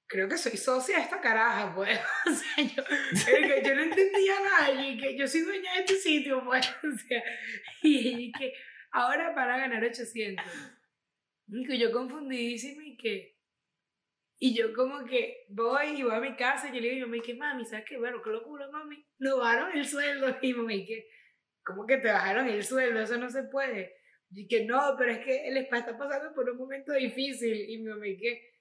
[0.08, 2.00] creo que soy socia de esta caraja, pues.
[2.28, 4.84] O sea, yo, que yo no entendía nada.
[4.84, 6.68] Y que yo soy dueña de este sitio, pues.
[6.84, 7.24] O sea,
[7.82, 8.54] y que
[8.92, 10.46] ahora para ganar 800.
[11.48, 13.36] Y que yo confundidísima y que...
[14.38, 17.08] Y yo como que voy y voy a mi casa y yo le digo a
[17.08, 17.98] mi mamá, que mami, ¿sabes qué?
[17.98, 19.06] Bueno, qué locura, mami.
[19.18, 20.38] Nos bajaron el sueldo.
[20.42, 21.08] Y mami, que,
[21.64, 23.00] ¿cómo que te bajaron el sueldo?
[23.00, 23.96] Eso no se puede.
[24.32, 27.70] Y que no, pero es que el spa está pasando por un momento difícil.
[27.70, 28.55] Y mi mamá, que,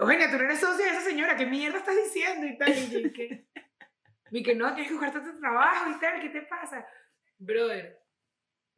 [0.00, 2.46] oye, tú no eres socia de esa señora, ¿qué mierda estás diciendo?
[2.46, 2.70] Y tal.
[2.70, 3.46] Y que,
[4.30, 6.86] y que no, tienes que buscarte tu trabajo y tal, ¿qué te pasa?
[7.38, 8.00] Brother,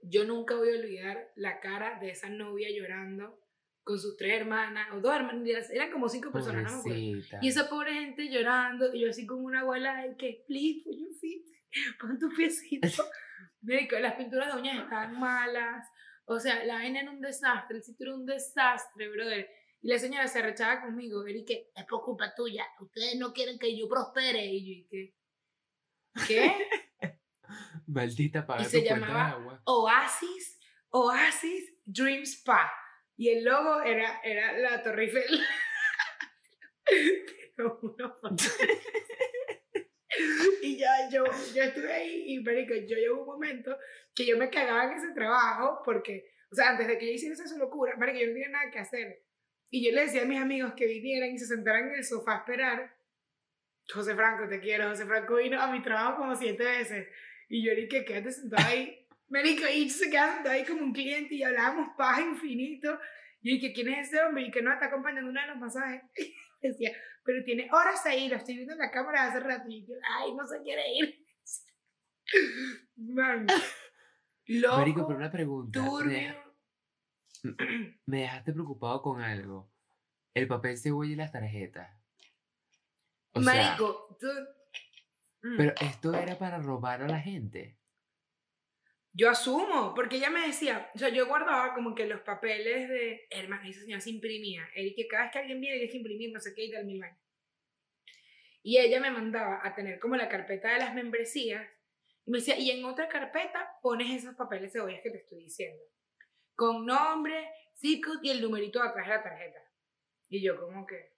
[0.03, 3.39] yo nunca voy a olvidar la cara de esa novia llorando
[3.85, 6.95] con sus tres hermanas, o dos hermanas, eran como cinco personas, no.
[6.95, 10.85] Y esa pobre gente llorando, y yo así como una abuela, que, please,
[11.21, 11.45] feet,
[12.01, 12.87] pon tu piecito.
[13.61, 15.89] Médico, las pinturas de uñas estaban malas,
[16.25, 19.49] o sea, la vaina era un desastre, el sitio era un desastre, brother.
[19.83, 23.59] Y la señora se arrechaba conmigo, y que, es por culpa tuya, ustedes no quieren
[23.59, 24.47] que yo prospere.
[24.47, 25.17] Y yo, ¿y qué?
[26.29, 26.55] ¿Qué?
[27.89, 29.61] Maldita paga Y tu se de llamaba agua.
[29.65, 32.73] Oasis, Oasis Dream Spa.
[33.17, 35.41] Y el logo era, era la Torre Eiffel.
[37.57, 37.81] Pero
[40.63, 43.77] y ya yo, yo estuve ahí y marico, yo llegó un momento
[44.15, 47.35] que yo me cagaba en ese trabajo porque, o sea, antes de que yo hiciera
[47.35, 49.23] esa locura, marico, yo no tenía nada que hacer.
[49.75, 52.35] Y yo le decía a mis amigos que vinieran y se sentaran en el sofá
[52.35, 52.95] a esperar.
[53.91, 54.87] José Franco, te quiero.
[54.91, 57.09] José Franco vino a mi trabajo como siete veces.
[57.49, 59.09] Y yo dije, quédate sentado ahí.
[59.29, 63.01] Marico, y se quedaba sentado ahí como un cliente y hablábamos paja infinito.
[63.41, 64.43] Y dije, ¿quién es ese hombre?
[64.43, 66.03] Y que no está acompañando uno de los masajes.
[66.61, 66.93] Decía,
[67.25, 69.71] pero tiene horas ahí, lo estoy viendo en la cámara hace rato.
[69.71, 71.27] Y yo, ay, no se quiere ir.
[72.97, 73.47] Man.
[74.49, 75.83] Loco, Marico, pero una pregunta.
[75.83, 76.42] Turbio.
[78.07, 79.71] me dejaste preocupado con algo.
[80.35, 81.91] El papel cebolla y las tarjetas.
[83.33, 84.29] O sea, Marico, tú...
[85.43, 85.57] Mm.
[85.57, 87.79] pero esto era para robar a la gente.
[89.15, 93.27] Yo asumo, porque ella me decía, o sea, yo guardaba como que los papeles de,
[93.31, 96.33] hermano, esa señora se imprimía, y que cada vez que alguien viene tienes que imprimir
[96.33, 97.21] no sé qué y tal mil vainas.
[98.63, 101.69] Y ella me mandaba a tener como la carpeta de las membresías,
[102.25, 105.83] y me decía, y en otra carpeta pones esos papeles cebollas que te estoy diciendo,
[106.63, 109.59] con nombre, zip code y el numerito de atrás de la tarjeta.
[110.29, 111.13] Y yo como que,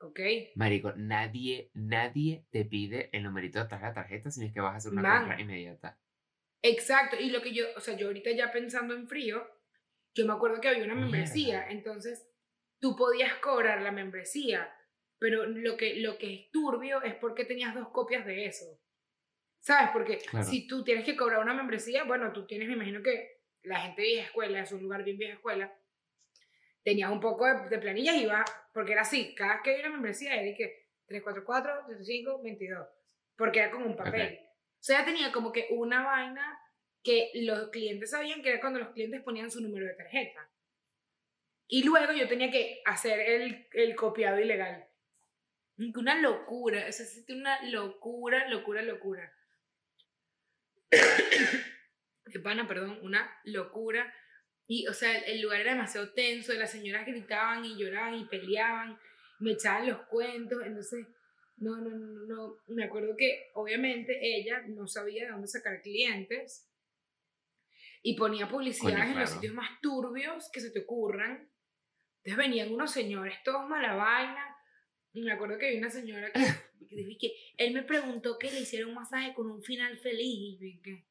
[0.00, 0.20] ok,
[0.54, 4.60] Marico, nadie, nadie te pide el numerito de atrás de la tarjeta si es que
[4.62, 5.18] vas a hacer una Man.
[5.18, 5.98] compra inmediata.
[6.62, 9.46] Exacto, y lo que yo, o sea, yo ahorita ya pensando en frío,
[10.14, 11.70] yo me acuerdo que había una membresía, Mierda.
[11.72, 12.26] entonces
[12.80, 14.74] tú podías cobrar la membresía,
[15.18, 18.64] pero lo que, lo que es turbio es porque tenías dos copias de eso.
[19.62, 19.90] ¿Sabes?
[19.92, 20.46] Porque Claro.
[20.46, 24.02] si tú tienes que cobrar una membresía, bueno, tú tienes, me imagino que la gente
[24.02, 25.74] vieja escuela, es un lugar bien vieja escuela,
[26.82, 29.86] tenías un poco de, de planillas y iba, porque era así, cada vez que había
[29.86, 32.88] una membresía era de que 344, 35, 22,
[33.36, 34.40] porque era como un papel.
[34.80, 36.58] O sea, tenía como que una vaina
[37.02, 40.48] que los clientes sabían que era cuando los clientes ponían su número de tarjeta.
[41.66, 44.86] Y luego yo tenía que hacer el, el copiado ilegal.
[45.96, 49.32] Una locura, o sea, una locura, locura, locura.
[52.38, 54.12] Pana, perdón, una locura.
[54.66, 58.96] Y, o sea, el, lugar era demasiado tenso, las señoras gritaban y lloraban y peleaban,
[59.40, 61.08] me echaban los cuentos, entonces,
[61.56, 66.70] no, no, no, no, me acuerdo que obviamente ella no sabía de dónde sacar clientes
[68.02, 71.50] y ponía publicidades Coño, en los sitios más turbios que se te ocurran.
[72.22, 74.56] Entonces venían unos señores todos mala vaina.
[75.12, 76.40] Me acuerdo que había una señora que,
[76.88, 80.60] que dije que él me preguntó que le hiciera un masaje con un final feliz.
[80.60, 81.09] Y dije,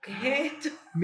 [0.00, 0.12] ¿qué
[0.46, 0.68] es esto?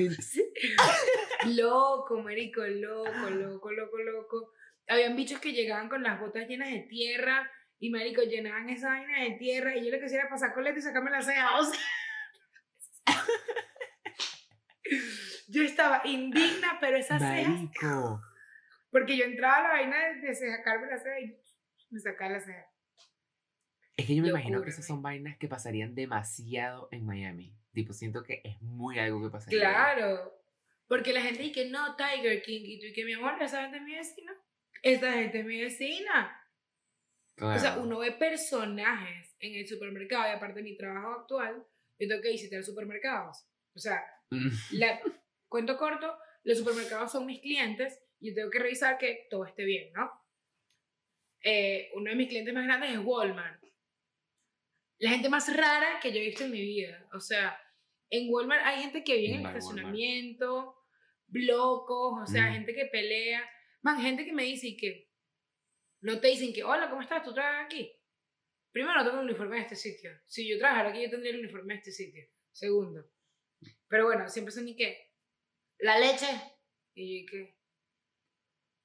[1.47, 4.53] Loco, marico, loco, loco, loco, loco.
[4.89, 9.23] Habían bichos que llegaban con las botas llenas de tierra y marico llenaban esa vaina
[9.25, 11.59] de tierra y yo lo que hacía era pasar coleta y sacarme la ceja.
[11.59, 11.81] O sea,
[15.49, 18.21] yo estaba indigna, pero esas cejas, Marico.
[18.91, 21.37] porque yo entraba a la vaina de, de sacarme la ceja y
[21.91, 22.67] me sacaba la ceja.
[23.97, 27.55] Es que yo me imagino que esas son vainas que pasarían demasiado en Miami.
[27.73, 29.61] Tipo, siento que es muy algo que pasaría.
[29.61, 30.43] Claro,
[30.87, 33.63] porque la gente dice que no, Tiger King, y tú y que mi amor, esa
[33.63, 34.33] gente es mi vecina.
[34.83, 36.39] Esta gente es mi vecina.
[37.35, 37.57] Claro.
[37.57, 41.67] O sea, uno ve personajes en el supermercado y aparte de mi trabajo actual,
[41.99, 43.47] yo tengo que visitar supermercados.
[43.75, 44.05] O sea,
[44.73, 45.01] la,
[45.49, 46.15] cuento corto,
[46.45, 50.11] los supermercados son mis clientes y yo tengo que revisar que todo esté bien, ¿no?
[51.45, 53.62] Eh, uno de mis clientes más grandes es Walmart.
[54.99, 57.09] La gente más rara que yo he visto en mi vida.
[57.13, 57.59] O sea,
[58.11, 60.77] en Walmart hay gente que vive en el estacionamiento,
[61.27, 62.53] blocos, o sea, Mm.
[62.55, 63.43] gente que pelea.
[63.83, 65.11] Man, gente que me dice y que
[66.03, 67.23] no te dicen que, hola, ¿cómo estás?
[67.25, 67.91] ¿Tú trabajas aquí?
[68.71, 70.11] Primero, no tengo el uniforme en este sitio.
[70.27, 72.25] Si yo trabajara aquí, yo tendría el uniforme en este sitio.
[72.53, 73.05] Segundo.
[73.89, 75.13] Pero bueno, siempre son y qué.
[75.79, 76.27] La leche.
[76.95, 77.57] Y yo, ¿qué?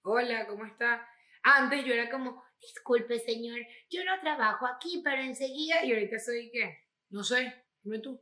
[0.03, 1.07] Hola, ¿cómo está?
[1.43, 5.83] Antes yo era como, disculpe, señor, yo no trabajo aquí, pero enseguida.
[5.83, 6.85] Y ahorita soy, ¿qué?
[7.09, 7.53] No sé,
[7.83, 8.19] dime tú.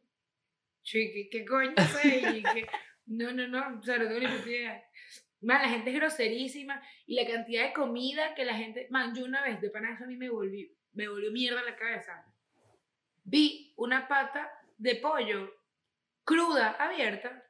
[0.92, 2.44] ¿qué, qué coño sé?
[3.08, 4.84] No, no, no, o sea, no tengo ni idea.
[5.42, 8.88] Man, la gente es groserísima y la cantidad de comida que la gente.
[8.90, 11.76] Man, yo una vez de pana eso a mí me volví, me volvió mierda la
[11.76, 12.26] cabeza.
[13.24, 15.54] Vi una pata de pollo
[16.24, 17.48] cruda, abierta.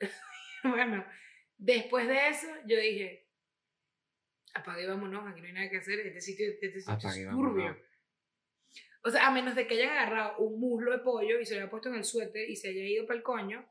[0.64, 1.06] bueno,
[1.56, 3.23] después de eso, yo dije:
[4.54, 6.00] apague vámonos, aquí no hay nada que hacer.
[6.00, 7.52] Este sitio, este sitio Apague es vámonos.
[7.52, 7.76] turbio.
[9.02, 11.60] O sea, a menos de que hayan agarrado un muslo de pollo y se lo
[11.62, 13.68] haya puesto en el suéter y se haya ido para el coño,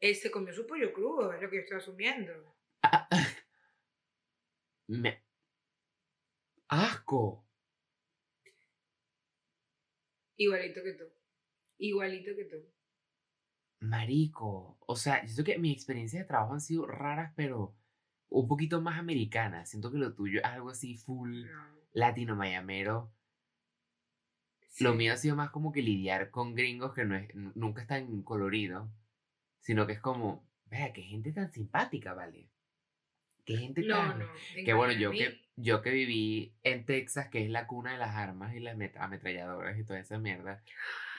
[0.00, 2.56] él se comió su pollo crudo, es lo que yo estoy asumiendo.
[4.88, 5.22] Me...
[6.68, 7.46] ¡Asco!
[10.36, 11.04] Igualito que tú.
[11.78, 12.56] Igualito que tú.
[13.80, 14.78] Marico.
[14.86, 17.76] O sea, yo siento que mis experiencias de trabajo han sido raras, pero
[18.30, 19.68] un poquito más americanas.
[19.68, 21.66] Siento que lo tuyo es algo así full No.
[21.92, 23.12] latino mayamero.
[24.68, 24.84] Sí.
[24.84, 27.88] Lo mío ha sido más como que lidiar con gringos que no es, nunca es
[27.88, 28.88] tan colorido,
[29.58, 32.48] sino que es como, vea, qué gente tan simpática, ¿vale?
[33.44, 34.18] Qué gente No, tan...
[34.20, 34.26] no.
[34.64, 38.14] Que bueno, yo que, yo que viví en Texas, que es la cuna de las
[38.14, 40.62] armas y las met- ametralladoras y toda esa mierda,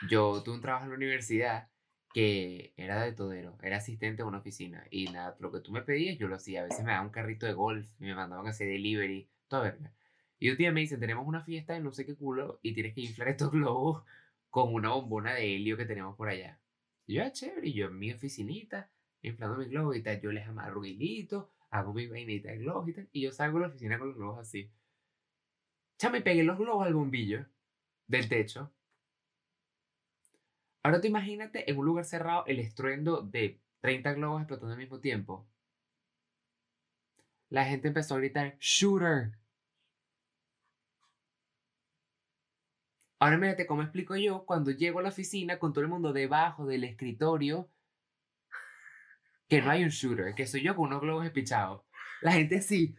[0.09, 1.67] yo tuve un trabajo en la universidad
[2.13, 5.81] que era de todero, era asistente a una oficina y nada, lo que tú me
[5.81, 8.47] pedías yo lo hacía, a veces me daban un carrito de golf y me mandaban
[8.47, 9.93] a hacer delivery, toda verga.
[10.39, 12.95] Y un día me dicen, tenemos una fiesta de no sé qué culo y tienes
[12.95, 14.03] que inflar estos globos
[14.49, 16.59] con una bombona de helio que tenemos por allá.
[17.05, 18.89] Y yo, ah, chévere, y yo en mi oficinita,
[19.21, 22.93] inflando mis globos y tal, yo les amarro hilitos, hago mi vainita de globos y
[22.93, 24.69] tal, y yo salgo de la oficina con los globos así.
[25.97, 27.45] Chama, y pegué los globos al bombillo
[28.07, 28.71] del techo.
[30.83, 34.99] Ahora tú imagínate en un lugar cerrado el estruendo de 30 globos explotando al mismo
[34.99, 35.47] tiempo.
[37.49, 39.37] La gente empezó a gritar, ¡Shooter!
[43.19, 46.65] Ahora mírate cómo explico yo cuando llego a la oficina con todo el mundo debajo
[46.65, 47.69] del escritorio
[49.47, 51.81] que no hay un shooter, que soy yo con unos globos espichados.
[52.21, 52.95] La gente así,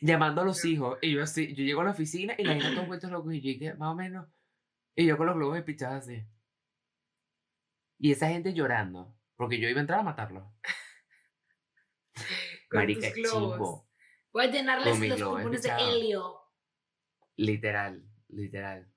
[0.00, 2.74] llamando a los hijos, y yo así, yo llego a la oficina y la gente
[2.74, 4.26] todos vueltos locos y yo más o menos,
[4.96, 6.24] y yo con los globos espichados así.
[8.02, 10.44] Y esa gente llorando, porque yo iba a entrar a matarlos.
[12.68, 13.52] con Marica, tus globos.
[13.52, 13.90] chimbo.
[14.32, 16.40] Voy a llenarles los globos pulmones de helio.
[17.36, 18.92] Literal, literal.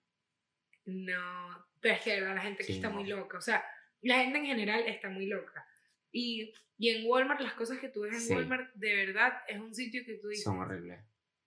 [0.86, 2.95] No, pero es que la gente aquí Sí, está no.
[2.95, 3.38] muy loca.
[3.38, 3.64] O sea,
[4.01, 5.68] la gente en general está muy loca.
[6.12, 8.34] Y, y en Walmart, las cosas que tú ves en Sí.
[8.34, 10.99] Walmart, de verdad, es un sitio que tú dices, Son horribles.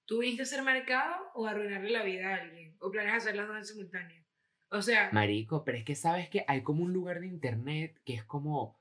[0.05, 2.77] ¿tú viniste a hacer mercado o arruinarle la vida a alguien?
[2.81, 4.25] ¿O planeas hacer las dos en simultáneo?
[4.71, 8.15] O sea, Marico, pero es que sabes que hay como un lugar de internet que
[8.15, 8.79] es como.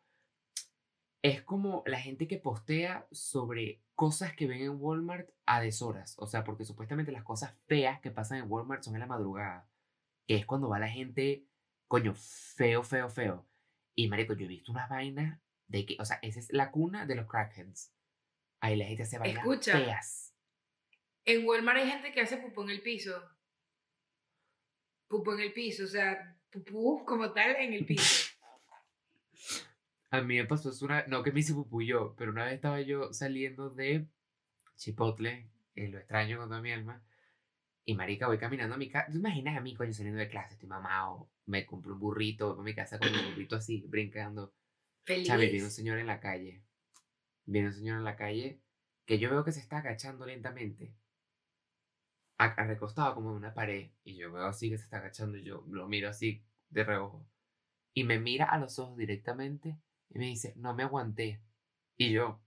[1.23, 6.15] Es como la gente que postea sobre cosas que ven en Walmart a deshoras.
[6.19, 9.67] O sea, porque supuestamente las cosas feas que pasan en Walmart son en la madrugada.
[10.27, 11.45] Que es cuando va la gente,
[11.87, 13.47] coño, feo, feo, feo.
[13.95, 17.05] Y marico, yo he visto unas vainas de que, o sea, esa es la cuna
[17.05, 17.91] de los crackheads.
[18.61, 19.73] Ahí la gente hace vainas Escucha.
[19.73, 20.33] feas.
[21.25, 23.21] en Walmart hay gente que hace pupú en el piso.
[25.07, 28.33] Pupú en el piso, o sea, pupú como tal en el piso.
[30.09, 32.55] A mí me pasó eso una, no que me hice pupú yo, pero una vez
[32.55, 34.07] estaba yo saliendo de
[34.77, 37.03] Chipotle, eh, lo extraño con toda mi alma,
[37.83, 40.53] y marica, voy caminando a mi casa, ¿tú imaginas a mí, coño, saliendo de clase,
[40.53, 44.53] estoy mamado, me compré un burrito, voy a mi casa con mi burrito así, brincando,
[45.03, 45.27] Feliz.
[45.27, 46.61] Chame, viene un señor en la calle,
[47.45, 48.61] viene un señor en la calle,
[49.05, 50.93] que yo veo que se está agachando lentamente,
[52.37, 55.63] recostado como en una pared, y yo veo así que se está agachando, y yo
[55.69, 57.25] lo miro así de reojo,
[57.93, 59.77] y me mira a los ojos directamente,
[60.09, 61.41] y me dice, no me aguanté.
[61.97, 62.39] Y yo,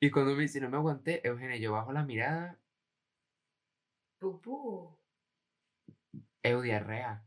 [0.00, 2.58] y cuando me dice, no me aguanté, Eugenia, yo bajo la mirada,
[4.18, 4.96] Pupú.
[6.42, 7.24] eudiarrea.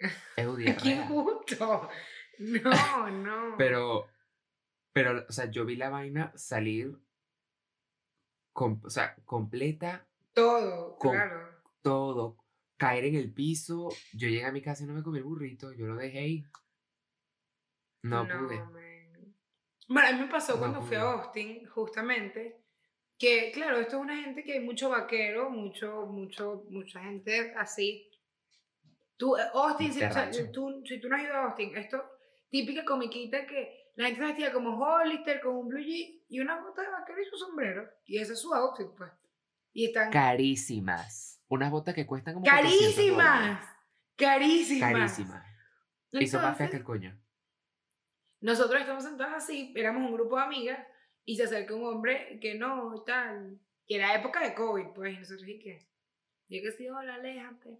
[0.36, 1.08] ¡Qué Eudiarrea.
[1.08, 1.88] gusto!
[2.38, 3.56] No, no.
[3.56, 4.08] Pero,
[4.92, 6.98] pero, o sea, yo vi la vaina salir,
[8.52, 11.48] com- o sea, completa, Todo, Con- claro.
[11.82, 12.36] todo,
[12.76, 13.90] caer en el piso.
[14.14, 16.44] Yo llegué a mi casa y no me comí el burrito, yo lo dejé ahí.
[18.02, 18.58] No, pude.
[18.58, 18.72] man.
[19.88, 21.10] Bueno, a mí me pasó No cuando fui a pude.
[21.10, 22.64] Austin, justamente,
[23.18, 28.08] que, claro, esto es una gente que hay mucho vaquero, mucho, mucho, mucha gente así.
[29.16, 32.02] Tú, eh, Austin, si, o sea, tú, si tú no has ido a Austin, esto,
[32.48, 36.60] típica comiquita que la gente se vestía como Hollister, con un blue jean y una
[36.60, 37.88] bota de vaquero y su sombrero.
[38.06, 39.10] Y ese es su outfit, pues.
[39.72, 41.40] Y están Carísimas.
[41.48, 43.68] Unas botas que cuestan como 400 carísimas.
[44.16, 44.92] Carísimas.
[44.92, 45.46] Carísimas.
[46.12, 47.18] Y son más feas que el coño.
[48.40, 50.86] nosotros estamos sentados así, éramos un grupo de amigas,
[51.24, 55.14] y se acerca un hombre que no, y tal, que era época de COVID, pues,
[55.14, 55.88] y nosotros y que,
[56.48, 57.78] yo que sí, hola, aléjate.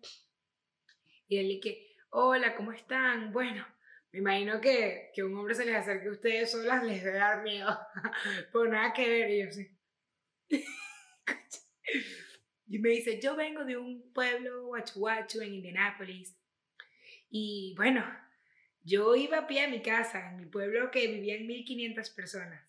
[1.28, 3.32] Y él y que, hola, ¿cómo están?
[3.32, 3.66] Bueno,
[4.12, 7.43] me imagino que, que un hombre se les acerque a ustedes solas les debe dar
[7.43, 7.76] miedo,
[8.53, 9.78] por nada que ver, y yo sí.
[12.66, 16.36] y me dice, yo vengo de un pueblo guachuachu en Indianápolis,
[17.34, 18.05] y bueno,
[18.84, 22.62] yo iba a pie a mi casa, en mi pueblo que vivían 1500 personas.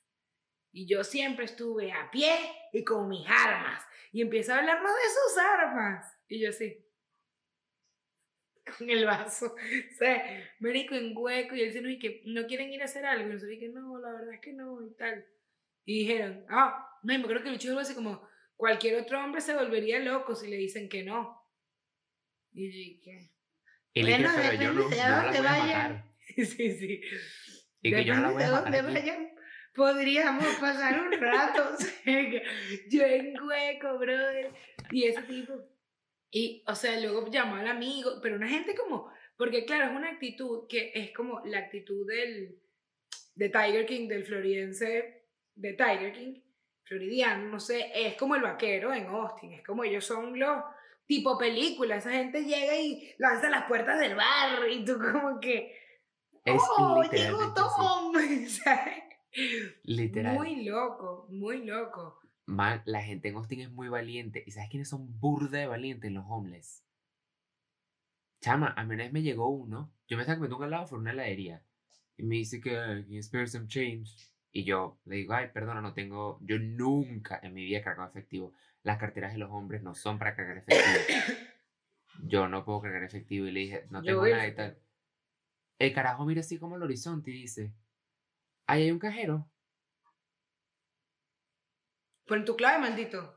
[0.72, 2.34] Y yo siempre estuve a pie
[2.72, 3.84] y con mis armas.
[4.14, 6.18] Y empieza a hablarnos de sus armas.
[6.30, 6.84] Y yo así.
[8.78, 9.54] Con el vaso.
[9.94, 11.56] O sea, en hueco.
[11.56, 13.26] Y él dice, que no quieren ir a hacer algo.
[13.28, 15.26] Y nosotros dije, no, la verdad es que no, y tal.
[15.86, 18.26] Y dijeron, ah, no, y me acuerdo que el dijo así como,
[18.56, 21.42] cualquier otro hombre se volvería loco si le dicen que no.
[22.54, 23.32] Y dije,
[23.94, 25.94] Y le dije, Bueno, pero yo no, de yo no la dónde voy a vayan.
[25.96, 26.14] matar.
[26.36, 27.02] sí, sí.
[27.82, 28.94] Y que yo no la voy a de matar dónde aquí.
[29.00, 29.34] vayan,
[29.74, 31.76] podríamos pasar un rato.
[32.90, 34.54] yo en hueco, brother.
[34.92, 35.54] Y ese tipo.
[36.32, 40.10] Y, o sea, luego llamó al amigo, pero una gente como, porque claro, es una
[40.10, 42.60] actitud que es como la actitud del,
[43.36, 46.42] de Tiger King, del floridense de Tiger King,
[46.98, 50.64] floridiano, no sé, es como el vaquero en Austin, es como ellos son los
[51.06, 55.76] tipo película, esa gente llega y lanza las puertas del bar y tú como que,
[56.46, 57.54] Es ¡Oh, llegó.
[57.54, 58.14] Tom!
[59.84, 60.36] Literal.
[60.36, 62.20] Muy loco, muy loco.
[62.46, 64.44] Man, la gente en Austin es muy valiente.
[64.46, 66.12] ¿Y sabes quiénes son burda de valientes?
[66.12, 66.84] Los homeless.
[68.42, 69.92] Chama, a mí una vez me llegó uno.
[70.08, 71.64] Yo me estaba comiendo un helado por una heladería.
[72.18, 74.33] Y me dice que, "Ah, can you spare some change?
[74.56, 76.38] Y yo le digo, ay, perdona, no tengo.
[76.42, 78.54] Yo nunca en mi vida he cargado efectivo.
[78.84, 81.42] Las carteras de los hombres no son para cargar efectivo.
[82.26, 83.48] Yo no puedo cargar efectivo.
[83.48, 84.78] Y le dije, no tengo nada y al- tal.
[85.80, 87.74] El carajo mira así como el horizonte y dice,
[88.68, 89.50] ahí hay un cajero.
[92.28, 93.36] Pon tu clave, maldito.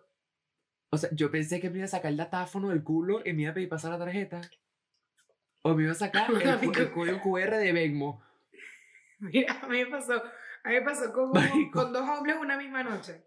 [0.90, 3.42] O sea, yo pensé que me iba a sacar el datáfono del culo y me
[3.42, 4.40] iba a pedir pasar la tarjeta.
[5.62, 8.22] O me iba a sacar el código QR de Venmo.
[9.18, 10.22] Mira, a mí me pasó,
[10.66, 11.30] a mí me pasó con,
[11.72, 13.24] con dos hombres una misma noche.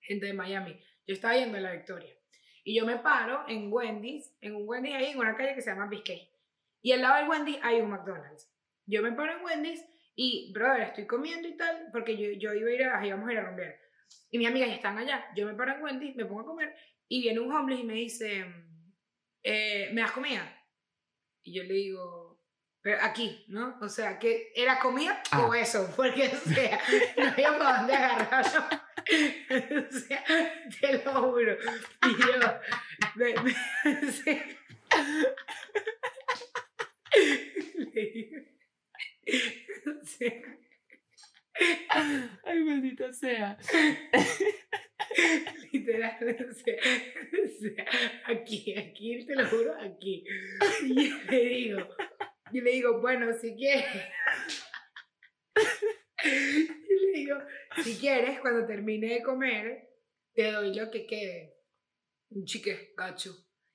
[0.00, 0.80] Gente de Miami.
[1.06, 2.14] Yo estaba yendo a la Victoria.
[2.64, 5.68] Y yo me paro en Wendy's, en un Wendy's ahí en una calle que se
[5.68, 6.26] llama Biscay.
[6.80, 8.50] Y al lado del Wendy's hay un McDonald's.
[8.86, 9.84] Yo me paro en Wendy's
[10.16, 13.32] y, brother, estoy comiendo y tal, porque yo, yo iba a ir a, íbamos a
[13.34, 13.78] ir a rumbear.
[14.30, 15.22] Y mis amigas ya están allá.
[15.36, 16.74] Yo me paro en Wendy's, me pongo a comer
[17.08, 18.46] y viene un homeless y me dice,
[19.42, 20.50] eh, ¿me das comida?
[21.42, 22.23] Y yo le digo,
[22.84, 23.78] pero aquí, ¿no?
[23.80, 25.58] O sea, que era comida o Ah.
[25.58, 26.78] eso, porque, o sea,
[27.16, 28.60] no había para dónde agarrarlo.
[29.88, 30.24] o sea,
[30.80, 31.56] te lo juro.
[32.06, 32.26] Y yo,
[33.16, 33.56] me, me-
[39.86, 40.42] o sea,
[42.44, 43.56] Ay, maldita sea.
[45.72, 46.16] literal,
[46.50, 46.74] o sea,
[47.44, 47.86] o sea,
[48.26, 50.24] aquí, aquí, te lo juro, aquí.
[50.82, 51.88] Y yo le digo,
[52.52, 53.86] yo le digo, bueno, si quieres.
[56.24, 57.36] Y le digo,
[57.82, 59.90] si quieres, cuando termine de comer,
[60.32, 61.54] te doy lo que quede.
[62.30, 63.30] Un chique, gacho.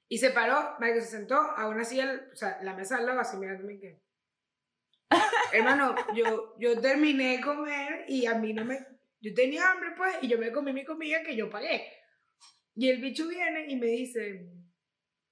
[0.07, 3.19] Y se paró, que se sentó a una silla, o sea, la mesa al lado,
[3.19, 4.01] así mirándome que.
[5.53, 8.79] Hermano, yo, yo terminé de comer y a mí no me.
[9.21, 11.87] Yo tenía hambre, pues, y yo me comí mi comida que yo pagué.
[12.75, 14.49] Y el bicho viene y me dice.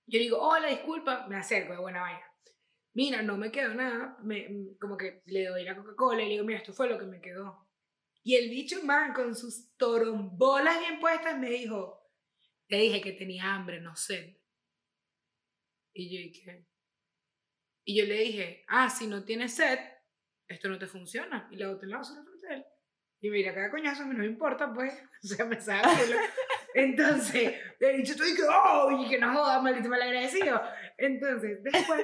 [0.06, 2.27] Yo digo, hola, disculpa, me acerco de buena vaina.
[2.98, 4.18] Mira, no me quedó nada.
[4.24, 7.06] Me, como que le doy la Coca-Cola y le digo, mira, esto fue lo que
[7.06, 7.70] me quedó.
[8.24, 12.02] Y el bicho, man, con sus torombolas bien puestas, me dijo,
[12.68, 14.36] te dije que tenía hambre, no sed.
[15.94, 16.66] Y yo dije,
[17.86, 19.78] y yo le dije, ah, si no tienes sed,
[20.48, 21.48] esto no te funciona.
[21.52, 22.02] Y la boté en la
[22.50, 22.66] él.
[23.22, 24.92] Y mira, cada coñazo a mí no me importa, pues.
[25.24, 25.88] O sea, me sabe.
[26.74, 30.60] Entonces, el bicho estoy que, oh, y que no jodas, maldito malagradecido.
[30.98, 32.04] Entonces, después,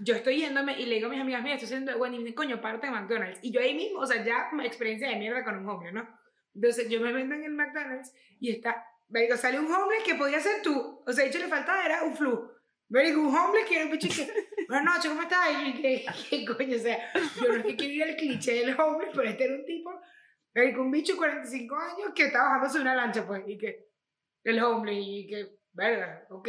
[0.00, 2.24] yo estoy yéndome y le digo a mis amigas, mira, estoy haciendo Wendy, y me
[2.24, 3.38] dicen, coño, parte de McDonald's.
[3.42, 6.08] Y yo ahí mismo, o sea, ya experiencia de mierda con un hombre, ¿no?
[6.54, 10.40] Entonces, yo me vendo en el McDonald's y está, digo, sale un hombre que podía
[10.40, 11.02] ser tú.
[11.06, 12.50] O sea, de hecho, le faltaba, era un flu.
[12.88, 14.32] digo, un hombre que era un bicho que,
[14.68, 15.48] buenas noches, ¿cómo estás?
[15.66, 16.76] Y ¿qué, qué coño?
[16.76, 19.54] O sea, yo no es que quiero ir al cliché del hombre, pero este era
[19.54, 20.00] un tipo,
[20.54, 23.86] digo, un bicho de 45 años que estaba bajándose de una lancha, pues, y que,
[24.44, 26.48] el hombre, y que, verga, ok.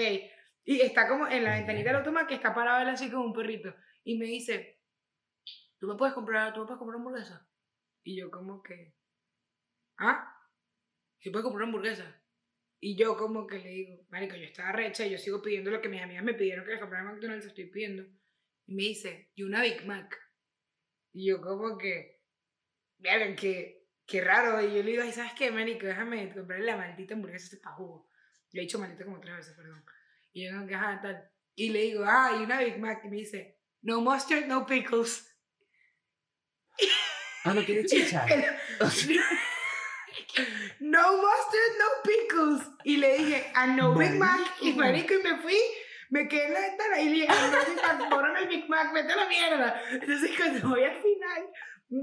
[0.68, 3.34] Y está como en la ventanita del automa que está parado él así como un
[3.34, 3.74] perrito.
[4.04, 4.82] Y me dice,
[5.80, 7.50] ¿tú me puedes comprar, tú me puedes comprar una hamburguesa?
[8.04, 8.94] Y yo como que,
[9.98, 10.30] ¿ah?
[11.20, 12.22] ¿Se puede comprar una hamburguesa?
[12.82, 15.82] Y yo como que le digo, marico, yo estaba recha y yo sigo pidiendo lo
[15.82, 18.04] que mis amigas me pidieron que les comprara McDonald's, estoy pidiendo.
[18.66, 20.20] Y me dice, y una Big Mac.
[21.14, 22.20] Y yo como que,
[22.98, 24.62] vean, que, qué raro.
[24.62, 25.86] Y yo le digo, ay, ¿sabes qué, marico?
[25.86, 28.10] Déjame comprarle la maldita hamburguesa este pa' jugo.
[28.52, 29.86] Le he dicho maldita como tres veces, perdón.
[30.38, 31.32] Y yo ajá, tal.
[31.56, 33.02] Y le digo, ah, y una Big Mac.
[33.04, 35.36] Y me dice, no mustard, no pickles.
[37.44, 38.24] Ah, no quiere chicha.
[40.80, 42.62] no mustard, no pickles.
[42.84, 44.42] Y le dije, a no Big Mac.
[44.62, 45.58] Y marico, y me fui.
[46.12, 49.14] Me quedé en la ventana y le dije, no Mac, borrame el Big Mac, vete
[49.14, 49.82] a la mierda.
[49.90, 51.50] Entonces cuando voy al final,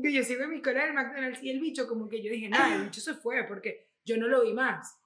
[0.02, 2.48] que yo sigo en mi cola del McDonald's y el bicho, como que yo dije,
[2.48, 5.03] nada, el bicho se fue porque yo no lo vi más.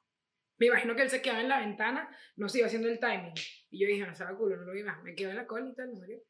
[0.59, 3.35] Me imagino que él se quedaba en la ventana, no se iba haciendo el timing.
[3.71, 5.03] Y yo dije, no sabe culo, no lo vi más.
[5.03, 6.23] Me quedo en la cola y tal, no sé.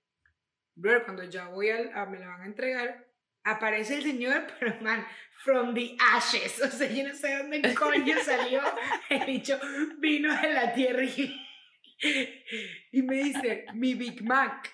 [0.74, 3.08] Bro, cuando ya voy al, a, me la van a entregar,
[3.42, 5.04] aparece el señor, pero man,
[5.42, 6.60] from the ashes.
[6.60, 8.60] O sea, yo no sé dónde coño salió.
[9.10, 9.58] El bicho
[9.98, 11.34] vino de la tierra y,
[12.92, 14.70] y me dice, mi Big Mac.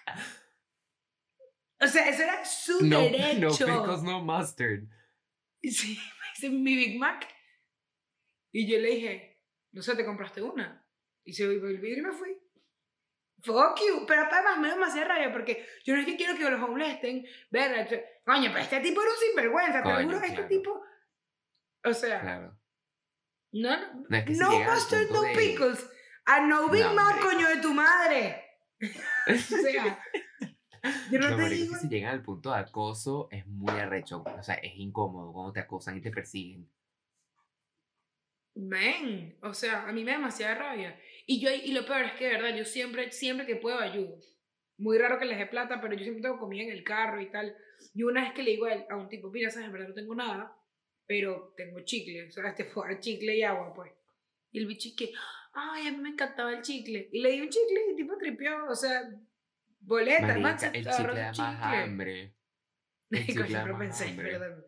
[1.80, 3.66] O sea, eso era su No, derecho.
[3.66, 4.80] no pickles, no mustard.
[5.62, 7.28] Sí, me dice, mi Big Mac.
[8.52, 9.33] Y yo le dije,
[9.74, 10.84] no sé, te compraste una.
[11.24, 12.38] Y se volvió el vidrio y me fui.
[13.42, 14.06] Fuck you.
[14.06, 16.94] Pero además me da demasiada rabia porque yo no es que quiero que los homeless
[16.94, 19.82] estén, ver, coño, pero este tipo era un sinvergüenza.
[19.82, 20.48] Te Coño, juro que este claro.
[20.48, 20.82] tipo,
[21.84, 22.58] o sea, Claro.
[23.52, 25.90] no, no, No es que no mustard, no de- pickles.
[26.26, 28.40] A no Big No, Mac, coño de tu madre.
[29.26, 29.98] O sea,
[31.10, 31.74] yo no, No, te digo.
[31.74, 34.22] que si llegan al punto de acoso es muy arrecho.
[34.22, 36.68] O sea, es incómodo cuando te acosan y te persiguen.
[38.54, 40.98] Men, o sea, a mí me da demasiada rabia.
[41.26, 44.18] Y yo, y lo peor es que, de verdad, yo siempre, siempre que puedo ayudo.
[44.76, 47.30] Muy raro que les dé plata, pero yo siempre tengo comida en el carro y
[47.30, 47.56] tal.
[47.94, 50.14] Y una vez que le digo a, un tipo, mira, sabes, en verdad no tengo
[50.14, 50.56] nada,
[51.06, 53.92] pero tengo chicle, o sea, te puedo dar chicle y agua, pues.
[54.52, 55.12] Y el bicho y que,
[55.52, 57.08] ay, a mí me encantaba el chicle.
[57.12, 59.02] Y le di un chicle y el tipo tripió, o sea,
[59.80, 62.34] boleta, Marica, se el chicle da más hambre.
[63.10, 64.30] El chicle da más pensé, hambre.
[64.30, 64.64] perdón.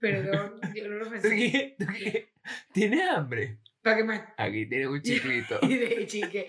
[0.00, 1.36] Perdón, yo no lo ¿Tú pensé.
[1.36, 1.76] qué?
[1.78, 2.32] ¿Tú qué?
[2.72, 3.58] ¿Tienes hambre?
[3.82, 5.58] Para que me Aquí tienes un chiclito.
[5.62, 6.46] Y de chicle.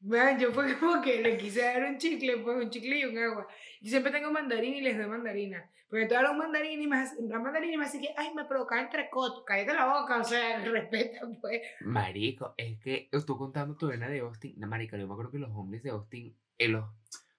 [0.00, 3.16] Man, yo fue como que le quise dar un chicle, pues un chicle y un
[3.16, 3.48] agua.
[3.80, 5.70] Yo siempre tengo mandarín y les doy mandarina.
[5.88, 8.82] Porque dan un mandarín y más, un mandarín y más así que, ay, me provocaba
[8.82, 11.62] entrecot, cállate la boca, o sea, respeta, pues.
[11.80, 14.54] Marico, es que tú contando tu vena de Austin.
[14.58, 16.84] No, marico, yo me acuerdo que los hombres de Austin eh, los,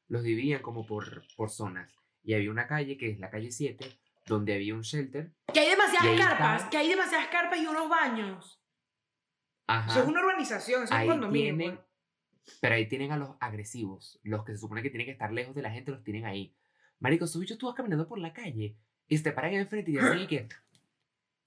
[0.07, 1.93] los dividían como por, por zonas.
[2.23, 3.85] Y había una calle, que es la calle 7,
[4.25, 5.33] donde había un shelter.
[5.53, 6.69] Que hay demasiadas ahí carpas, está.
[6.69, 8.61] que hay demasiadas carpas y unos baños.
[9.67, 9.91] Ajá.
[9.91, 11.55] Eso es una urbanización, eso es ahí un condominio.
[11.55, 11.75] tienen,
[12.43, 12.57] pues.
[12.61, 15.55] pero ahí tienen a los agresivos, los que se supone que tienen que estar lejos
[15.55, 16.55] de la gente, los tienen ahí.
[16.99, 19.97] Marico, esos bichos tú vas caminando por la calle y se te paran enfrente y
[19.97, 20.47] y que...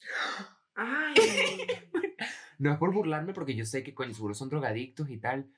[0.75, 1.15] Ay,
[2.59, 5.49] No es por burlarme porque yo sé que coño, seguro son drogadictos y tal,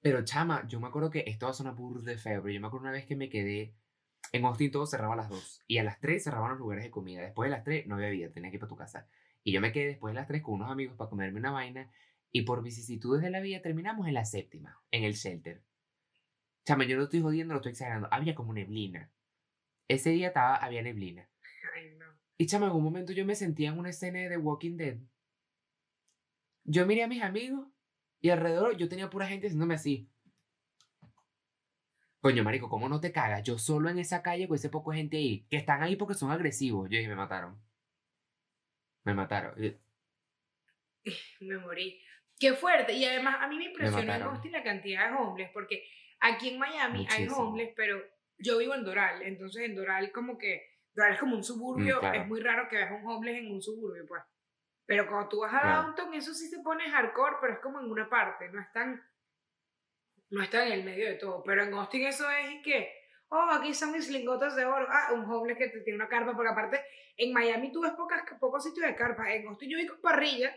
[0.00, 2.60] pero chama, yo me acuerdo que esto va a sonar burda de feo, pero yo
[2.60, 3.74] me acuerdo una vez que me quedé...
[4.32, 6.90] En Austin todo cerraba a las 2 y a las 3 cerraban los lugares de
[6.90, 7.22] comida.
[7.22, 9.08] Después de las 3 no había vida, tenía que ir para tu casa.
[9.42, 11.90] Y yo me quedé después de las 3 con unos amigos para comerme una vaina
[12.30, 15.62] y por vicisitudes de la vida terminamos en la séptima, en el shelter.
[16.64, 18.08] Chama, yo no estoy jodiendo, no estoy exagerando.
[18.10, 19.10] Había como neblina.
[19.88, 21.28] Ese día estaba, había neblina.
[21.76, 22.06] ay, no.
[22.36, 24.98] Y chama, en algún momento yo me sentía en una escena de The Walking Dead.
[26.64, 27.66] Yo miré a mis amigos
[28.20, 30.10] y alrededor yo tenía pura gente haciéndome así.
[32.20, 33.42] Coño, marico, ¿cómo no te cagas?
[33.44, 36.14] Yo solo en esa calle con ese poco de gente ahí, que están ahí porque
[36.14, 36.88] son agresivos.
[36.90, 37.60] Yo dije, me mataron.
[39.04, 39.54] Me mataron.
[41.40, 42.00] Me morí.
[42.38, 42.92] Qué fuerte.
[42.92, 44.22] Y además a mí me impresionó en.
[44.22, 45.84] Austin la cantidad de homeless, porque
[46.20, 48.00] aquí en Miami hay homeless, pero
[48.36, 52.00] yo vivo en Doral, entonces en Doral como que, Doral es como un suburbio, Mm,
[52.00, 52.20] claro.
[52.20, 54.22] es muy raro que veas un homeless en un suburbio, pues.
[54.86, 55.82] Pero cuando tú vas a Claro.
[55.82, 59.02] Downtown, eso sí se pone hardcore, pero es como en una parte, no es tan,
[60.30, 61.42] no está en el medio de todo.
[61.44, 62.92] Pero en Austin eso es y que,
[63.28, 64.86] oh, aquí son mis lingotes de oro.
[64.90, 66.84] Ah, un homeless que te tiene una carpa, porque aparte
[67.16, 69.32] en Miami tú ves pocas, pocos sitios de carpa.
[69.32, 70.54] En Austin yo vi con parrilla.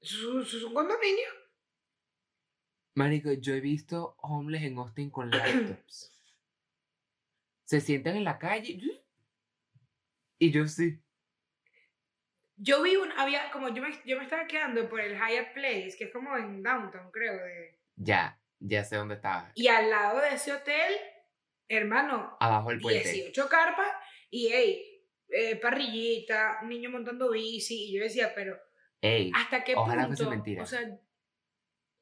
[0.00, 1.28] Eso es un condominio.
[2.94, 6.12] Marico, yo he visto homeless en Austin con laptops.
[7.64, 8.78] Se sientan en la calle
[10.38, 11.02] y yo sí.
[12.56, 15.94] Yo vi un, había, como yo me, yo me estaba quedando por el Hyatt Place,
[15.98, 17.34] que es como en Downtown, creo.
[17.34, 19.52] De, Ya, ya sé dónde estaba.
[19.54, 20.92] y al lado de ese hotel,
[21.68, 23.10] hermano, Abajo del puente.
[23.12, 23.88] 18 carpas
[24.30, 27.90] y, hey, eh, parrillita, niño montando bici.
[27.90, 28.56] Y yo decía, pero,
[29.00, 30.30] Ey, ¿hasta qué Ojalá punto?
[30.30, 30.62] mentira.
[30.62, 30.80] O sea,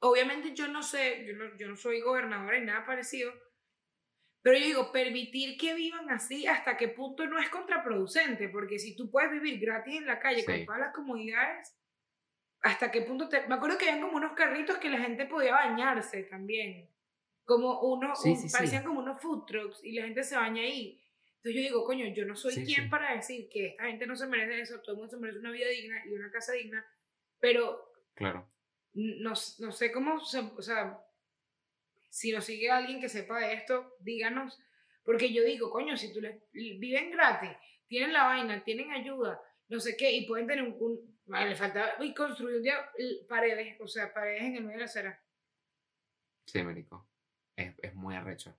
[0.01, 3.33] obviamente yo no sé, yo no, yo no soy gobernadora ni nada parecido,
[4.43, 8.51] Pero yo digo, permitir que vivan así, ¿hasta qué punto no es contraproducente?
[8.51, 11.75] Porque si tú puedes vivir gratis en la calle con todas las comodidades,
[12.65, 13.47] ¿hasta qué punto te...?
[13.47, 16.91] Me acuerdo que habían como unos carritos que la gente podía bañarse también.
[17.45, 18.53] Como unos, Sí, un- sí, sí.
[18.53, 21.01] parecían como unos food trucks y la gente se baña ahí.
[21.37, 22.89] Entonces yo digo, coño, yo no soy Sí, quien sí.
[22.89, 25.51] para decir que esta gente no se merece eso, todo el mundo se merece una
[25.51, 26.85] vida digna y una casa digna,
[27.39, 28.51] pero Claro.
[28.95, 30.99] no, no sé cómo, o sea,
[32.09, 34.59] si nos sigue alguien que sepa de esto, díganos,
[35.05, 37.51] porque yo digo, coño, si tú les viven gratis,
[37.89, 39.39] tienen la vaina, tienen ayuda,
[39.69, 42.91] no sé qué, y pueden tener un, un- le falta, y construir un día
[43.29, 45.23] paredes, o sea, paredes en el medio de la acera.
[46.47, 47.09] Sí, marico.
[47.57, 48.57] Es, es muy arrecho.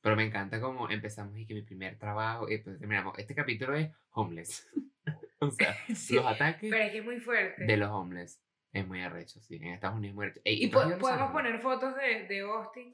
[0.00, 3.18] Pero me encanta como empezamos y que mi primer trabajo, y pues terminamos.
[3.18, 4.68] Este capítulo es homeless.
[5.40, 7.64] o sea, Sí, los ataques pero es que es muy fuerte.
[7.64, 8.40] de los homeless.
[8.72, 9.56] Es muy arrecho, sí.
[9.56, 10.40] En Estados Unidos es muy arrecho.
[10.44, 11.32] Ey, y ¿tú has po- podemos Ángeles?
[11.32, 12.90] poner fotos de, de Austin.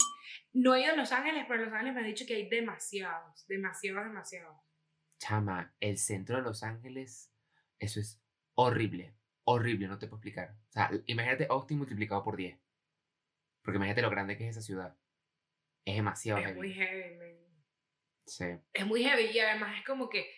[0.53, 3.45] No he ido a Los Ángeles, pero Los Ángeles me han dicho que hay demasiados,
[3.49, 4.57] demasiados, demasiados.
[5.19, 7.33] Chama, el centro de Los Ángeles,
[7.81, 8.23] eso es
[8.55, 9.15] horrible.
[9.45, 10.55] Horrible, no te puedo explicar.
[10.69, 12.59] O sea, imagínate Austin multiplicado por 10.
[13.63, 14.97] Porque imagínate lo grande que es esa ciudad.
[15.85, 16.59] Es demasiado Es heavy.
[16.59, 17.45] muy heavy, man.
[18.27, 18.47] Sí.
[18.73, 20.31] es muy heavy y además es como que,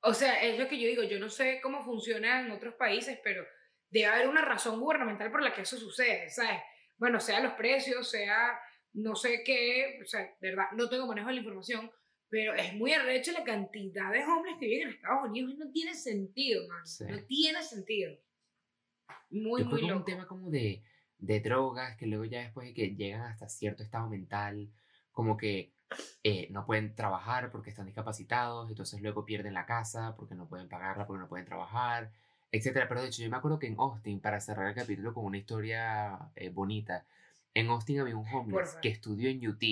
[0.00, 3.18] o sea, es lo que yo digo, yo no sé cómo funciona en otros países,
[3.22, 3.44] pero
[3.90, 6.62] debe haber una razón gubernamental por la que eso sucede, ¿sabes?
[6.96, 8.58] Bueno, sea los precios, sea
[8.94, 11.92] no sé qué, o sea, de verdad, no tengo manejo de la información,
[12.34, 15.70] pero es muy arrecho la cantidad de hombres que viven en Estados Unidos y no
[15.70, 17.04] tiene sentido, man, Sí.
[17.08, 18.12] no tiene sentido.
[19.30, 20.04] Muy, Yo muy es un loco.
[20.04, 20.82] tema como de,
[21.18, 24.68] de drogas, que luego ya después de que llegan hasta cierto estado mental,
[25.12, 25.72] como que
[26.24, 30.68] eh, no pueden trabajar porque están discapacitados, entonces luego pierden la casa porque no pueden
[30.68, 32.10] pagarla, porque no pueden trabajar,
[32.50, 32.88] etcétera.
[32.88, 35.38] Pero de hecho, yo me acuerdo que en Austin, para cerrar el capítulo con una
[35.38, 37.06] historia eh, bonita,
[37.54, 39.62] en Austin había un homeless que estudió en UT,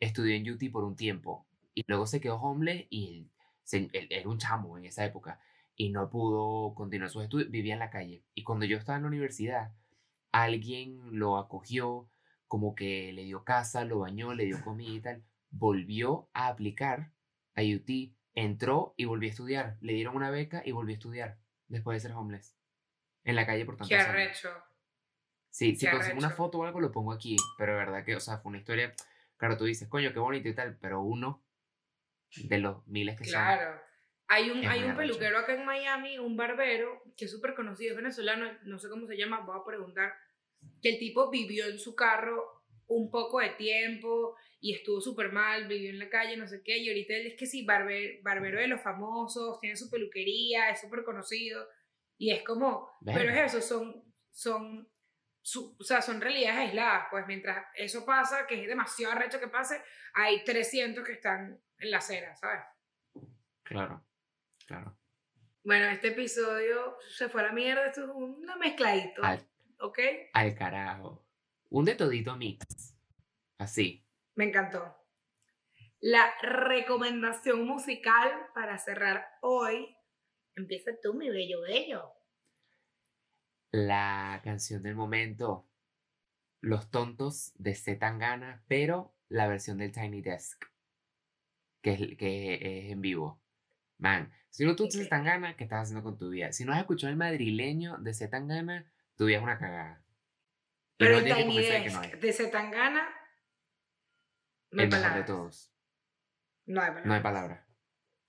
[0.00, 3.30] estudió en UT por un tiempo, y luego se quedó homeless y él,
[3.64, 5.40] se- él era un chamo en esa época
[5.76, 8.24] y no pudo continuar sus estudios, vivía en la calle.
[8.34, 9.72] Y cuando yo estaba en la universidad,
[10.32, 12.08] alguien lo acogió,
[12.48, 17.12] como que le dio casa, lo bañó, le dio comida y tal, volvió a aplicar
[17.54, 19.78] a UT, entró y volvió a estudiar.
[19.80, 22.56] Le dieron una beca y volvió a estudiar después de ser homeless.
[23.24, 24.48] En la calle por tantos Qué arrecho.
[25.50, 28.20] Sí, si consigo una foto o algo lo pongo aquí, pero de verdad que, o
[28.20, 28.94] sea, fue una historia,
[29.36, 31.42] claro, tú dices, coño, qué bonito y tal, pero uno
[32.36, 33.32] de los miles que son.
[33.32, 33.80] Claro.
[34.28, 37.96] Hay un, hay un peluquero acá en Miami, un barbero, que es súper conocido, es
[37.96, 40.14] venezolano, no sé cómo se llama, voy a preguntar,
[40.80, 45.66] que el tipo vivió en su carro un poco de tiempo y estuvo súper mal,
[45.68, 48.58] vivió en la calle, no sé qué, y ahorita él es que sí, barber, barbero
[48.60, 51.66] de los famosos, tiene su peluquería, es súper conocido,
[52.16, 53.44] y es como, pero Verga.
[53.44, 54.88] es eso, son, son,
[55.42, 59.48] su- o sea, son realidades aisladas, pues mientras eso pasa, que es demasiado arrecho que
[59.48, 59.82] pase,
[60.14, 62.60] hay 300 que están en la acera, ¿sabes?
[63.62, 64.04] Claro,
[64.66, 64.98] claro.
[65.64, 69.46] Bueno, este episodio se fue a la mierda, esto es una mezcladito, Al,
[69.80, 69.98] ¿ok?
[70.32, 71.24] al carajo.
[71.70, 72.96] Un de todito mix.
[73.58, 74.04] Así.
[74.34, 74.96] Me encantó.
[76.00, 79.96] La recomendación musical para cerrar hoy.
[80.56, 82.12] Empieza tú, mi bello bello.
[83.70, 85.68] La canción del momento.
[86.60, 90.71] Los tontos de Z Tangana, pero la versión del Tiny Desk.
[91.82, 92.54] Que es, que
[92.86, 93.40] es en vivo.
[93.98, 94.90] Man, si no tú Ok.
[94.92, 96.52] Z Tangana, ¿qué estás haciendo con tu vida?
[96.52, 100.02] Si no has escuchado el madrileño de Z Tangana, tu vida es una cagada.
[100.96, 102.20] Pero no el Tiny no Desk hay.
[102.20, 103.08] de Zetangana.
[104.70, 105.26] No hay El mejor de palabras.
[105.26, 105.72] todos.
[106.66, 107.06] No hay palabras.
[107.06, 107.66] No hay palabra.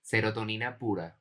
[0.02, 1.18] Serotonina pura.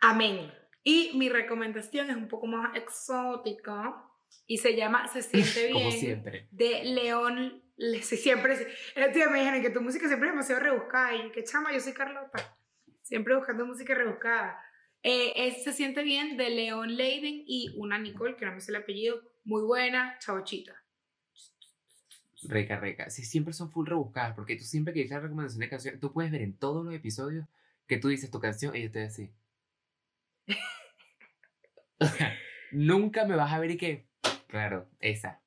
[0.00, 0.52] Amén.
[0.82, 4.02] Y mi recomendación es un poco más exótica
[4.46, 5.72] y se llama Se siente bien.
[5.74, 6.48] Como siempre.
[6.50, 7.62] de León.
[7.80, 8.54] Le- se- Siempre,
[8.94, 11.14] el otro día me dijeron que tu música siempre es demasiado rebuscada.
[11.16, 12.56] Y que chama, yo soy Carlota.
[13.02, 14.62] Siempre buscando música rebuscada.
[15.02, 18.70] Eh, es Se siente bien de León Leiden y una Nicole, que no me sé
[18.70, 20.74] el apellido, muy buena, chavochita.
[22.42, 23.08] Reca, reca.
[23.08, 26.12] Sí, siempre son full rebuscadas, porque tú siempre que dices la recomendación de canción, tú
[26.12, 27.46] puedes ver en todos los episodios
[27.86, 29.30] que tú dices tu canción y yo te así.
[31.98, 32.34] O sea,
[32.72, 34.06] Nunca me vas a ver y que,
[34.46, 35.40] claro, esa.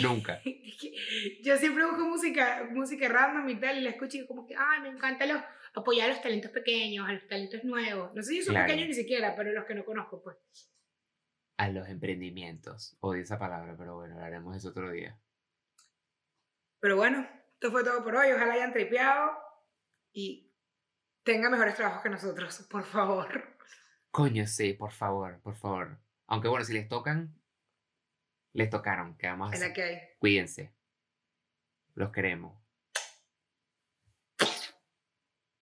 [0.00, 0.40] Nunca.
[1.42, 4.80] Yo siempre busco música, música random y tal, y la escucho y como que, ay,
[4.82, 5.42] me encanta los,
[5.74, 8.14] apoyar a los talentos pequeños, a los talentos nuevos.
[8.14, 8.66] No sé si son Claro.
[8.68, 10.36] pequeños ni siquiera, pero los que no conozco, pues.
[11.58, 12.96] A los emprendimientos.
[13.00, 15.18] Odio esa palabra, pero bueno, hablaremos eso otro día.
[16.80, 18.32] Pero bueno, esto fue todo por hoy.
[18.32, 19.32] Ojalá hayan tripeado
[20.12, 20.52] y
[21.22, 23.56] tengan mejores trabajos que nosotros, por favor.
[24.10, 25.98] Coño, sí, por favor, por favor.
[26.26, 27.34] Aunque bueno, si les tocan,
[28.52, 29.16] les tocaron.
[29.16, 29.98] ¿Qué vamos a la que hay.
[30.18, 30.72] Cuídense.
[31.94, 32.61] Los queremos.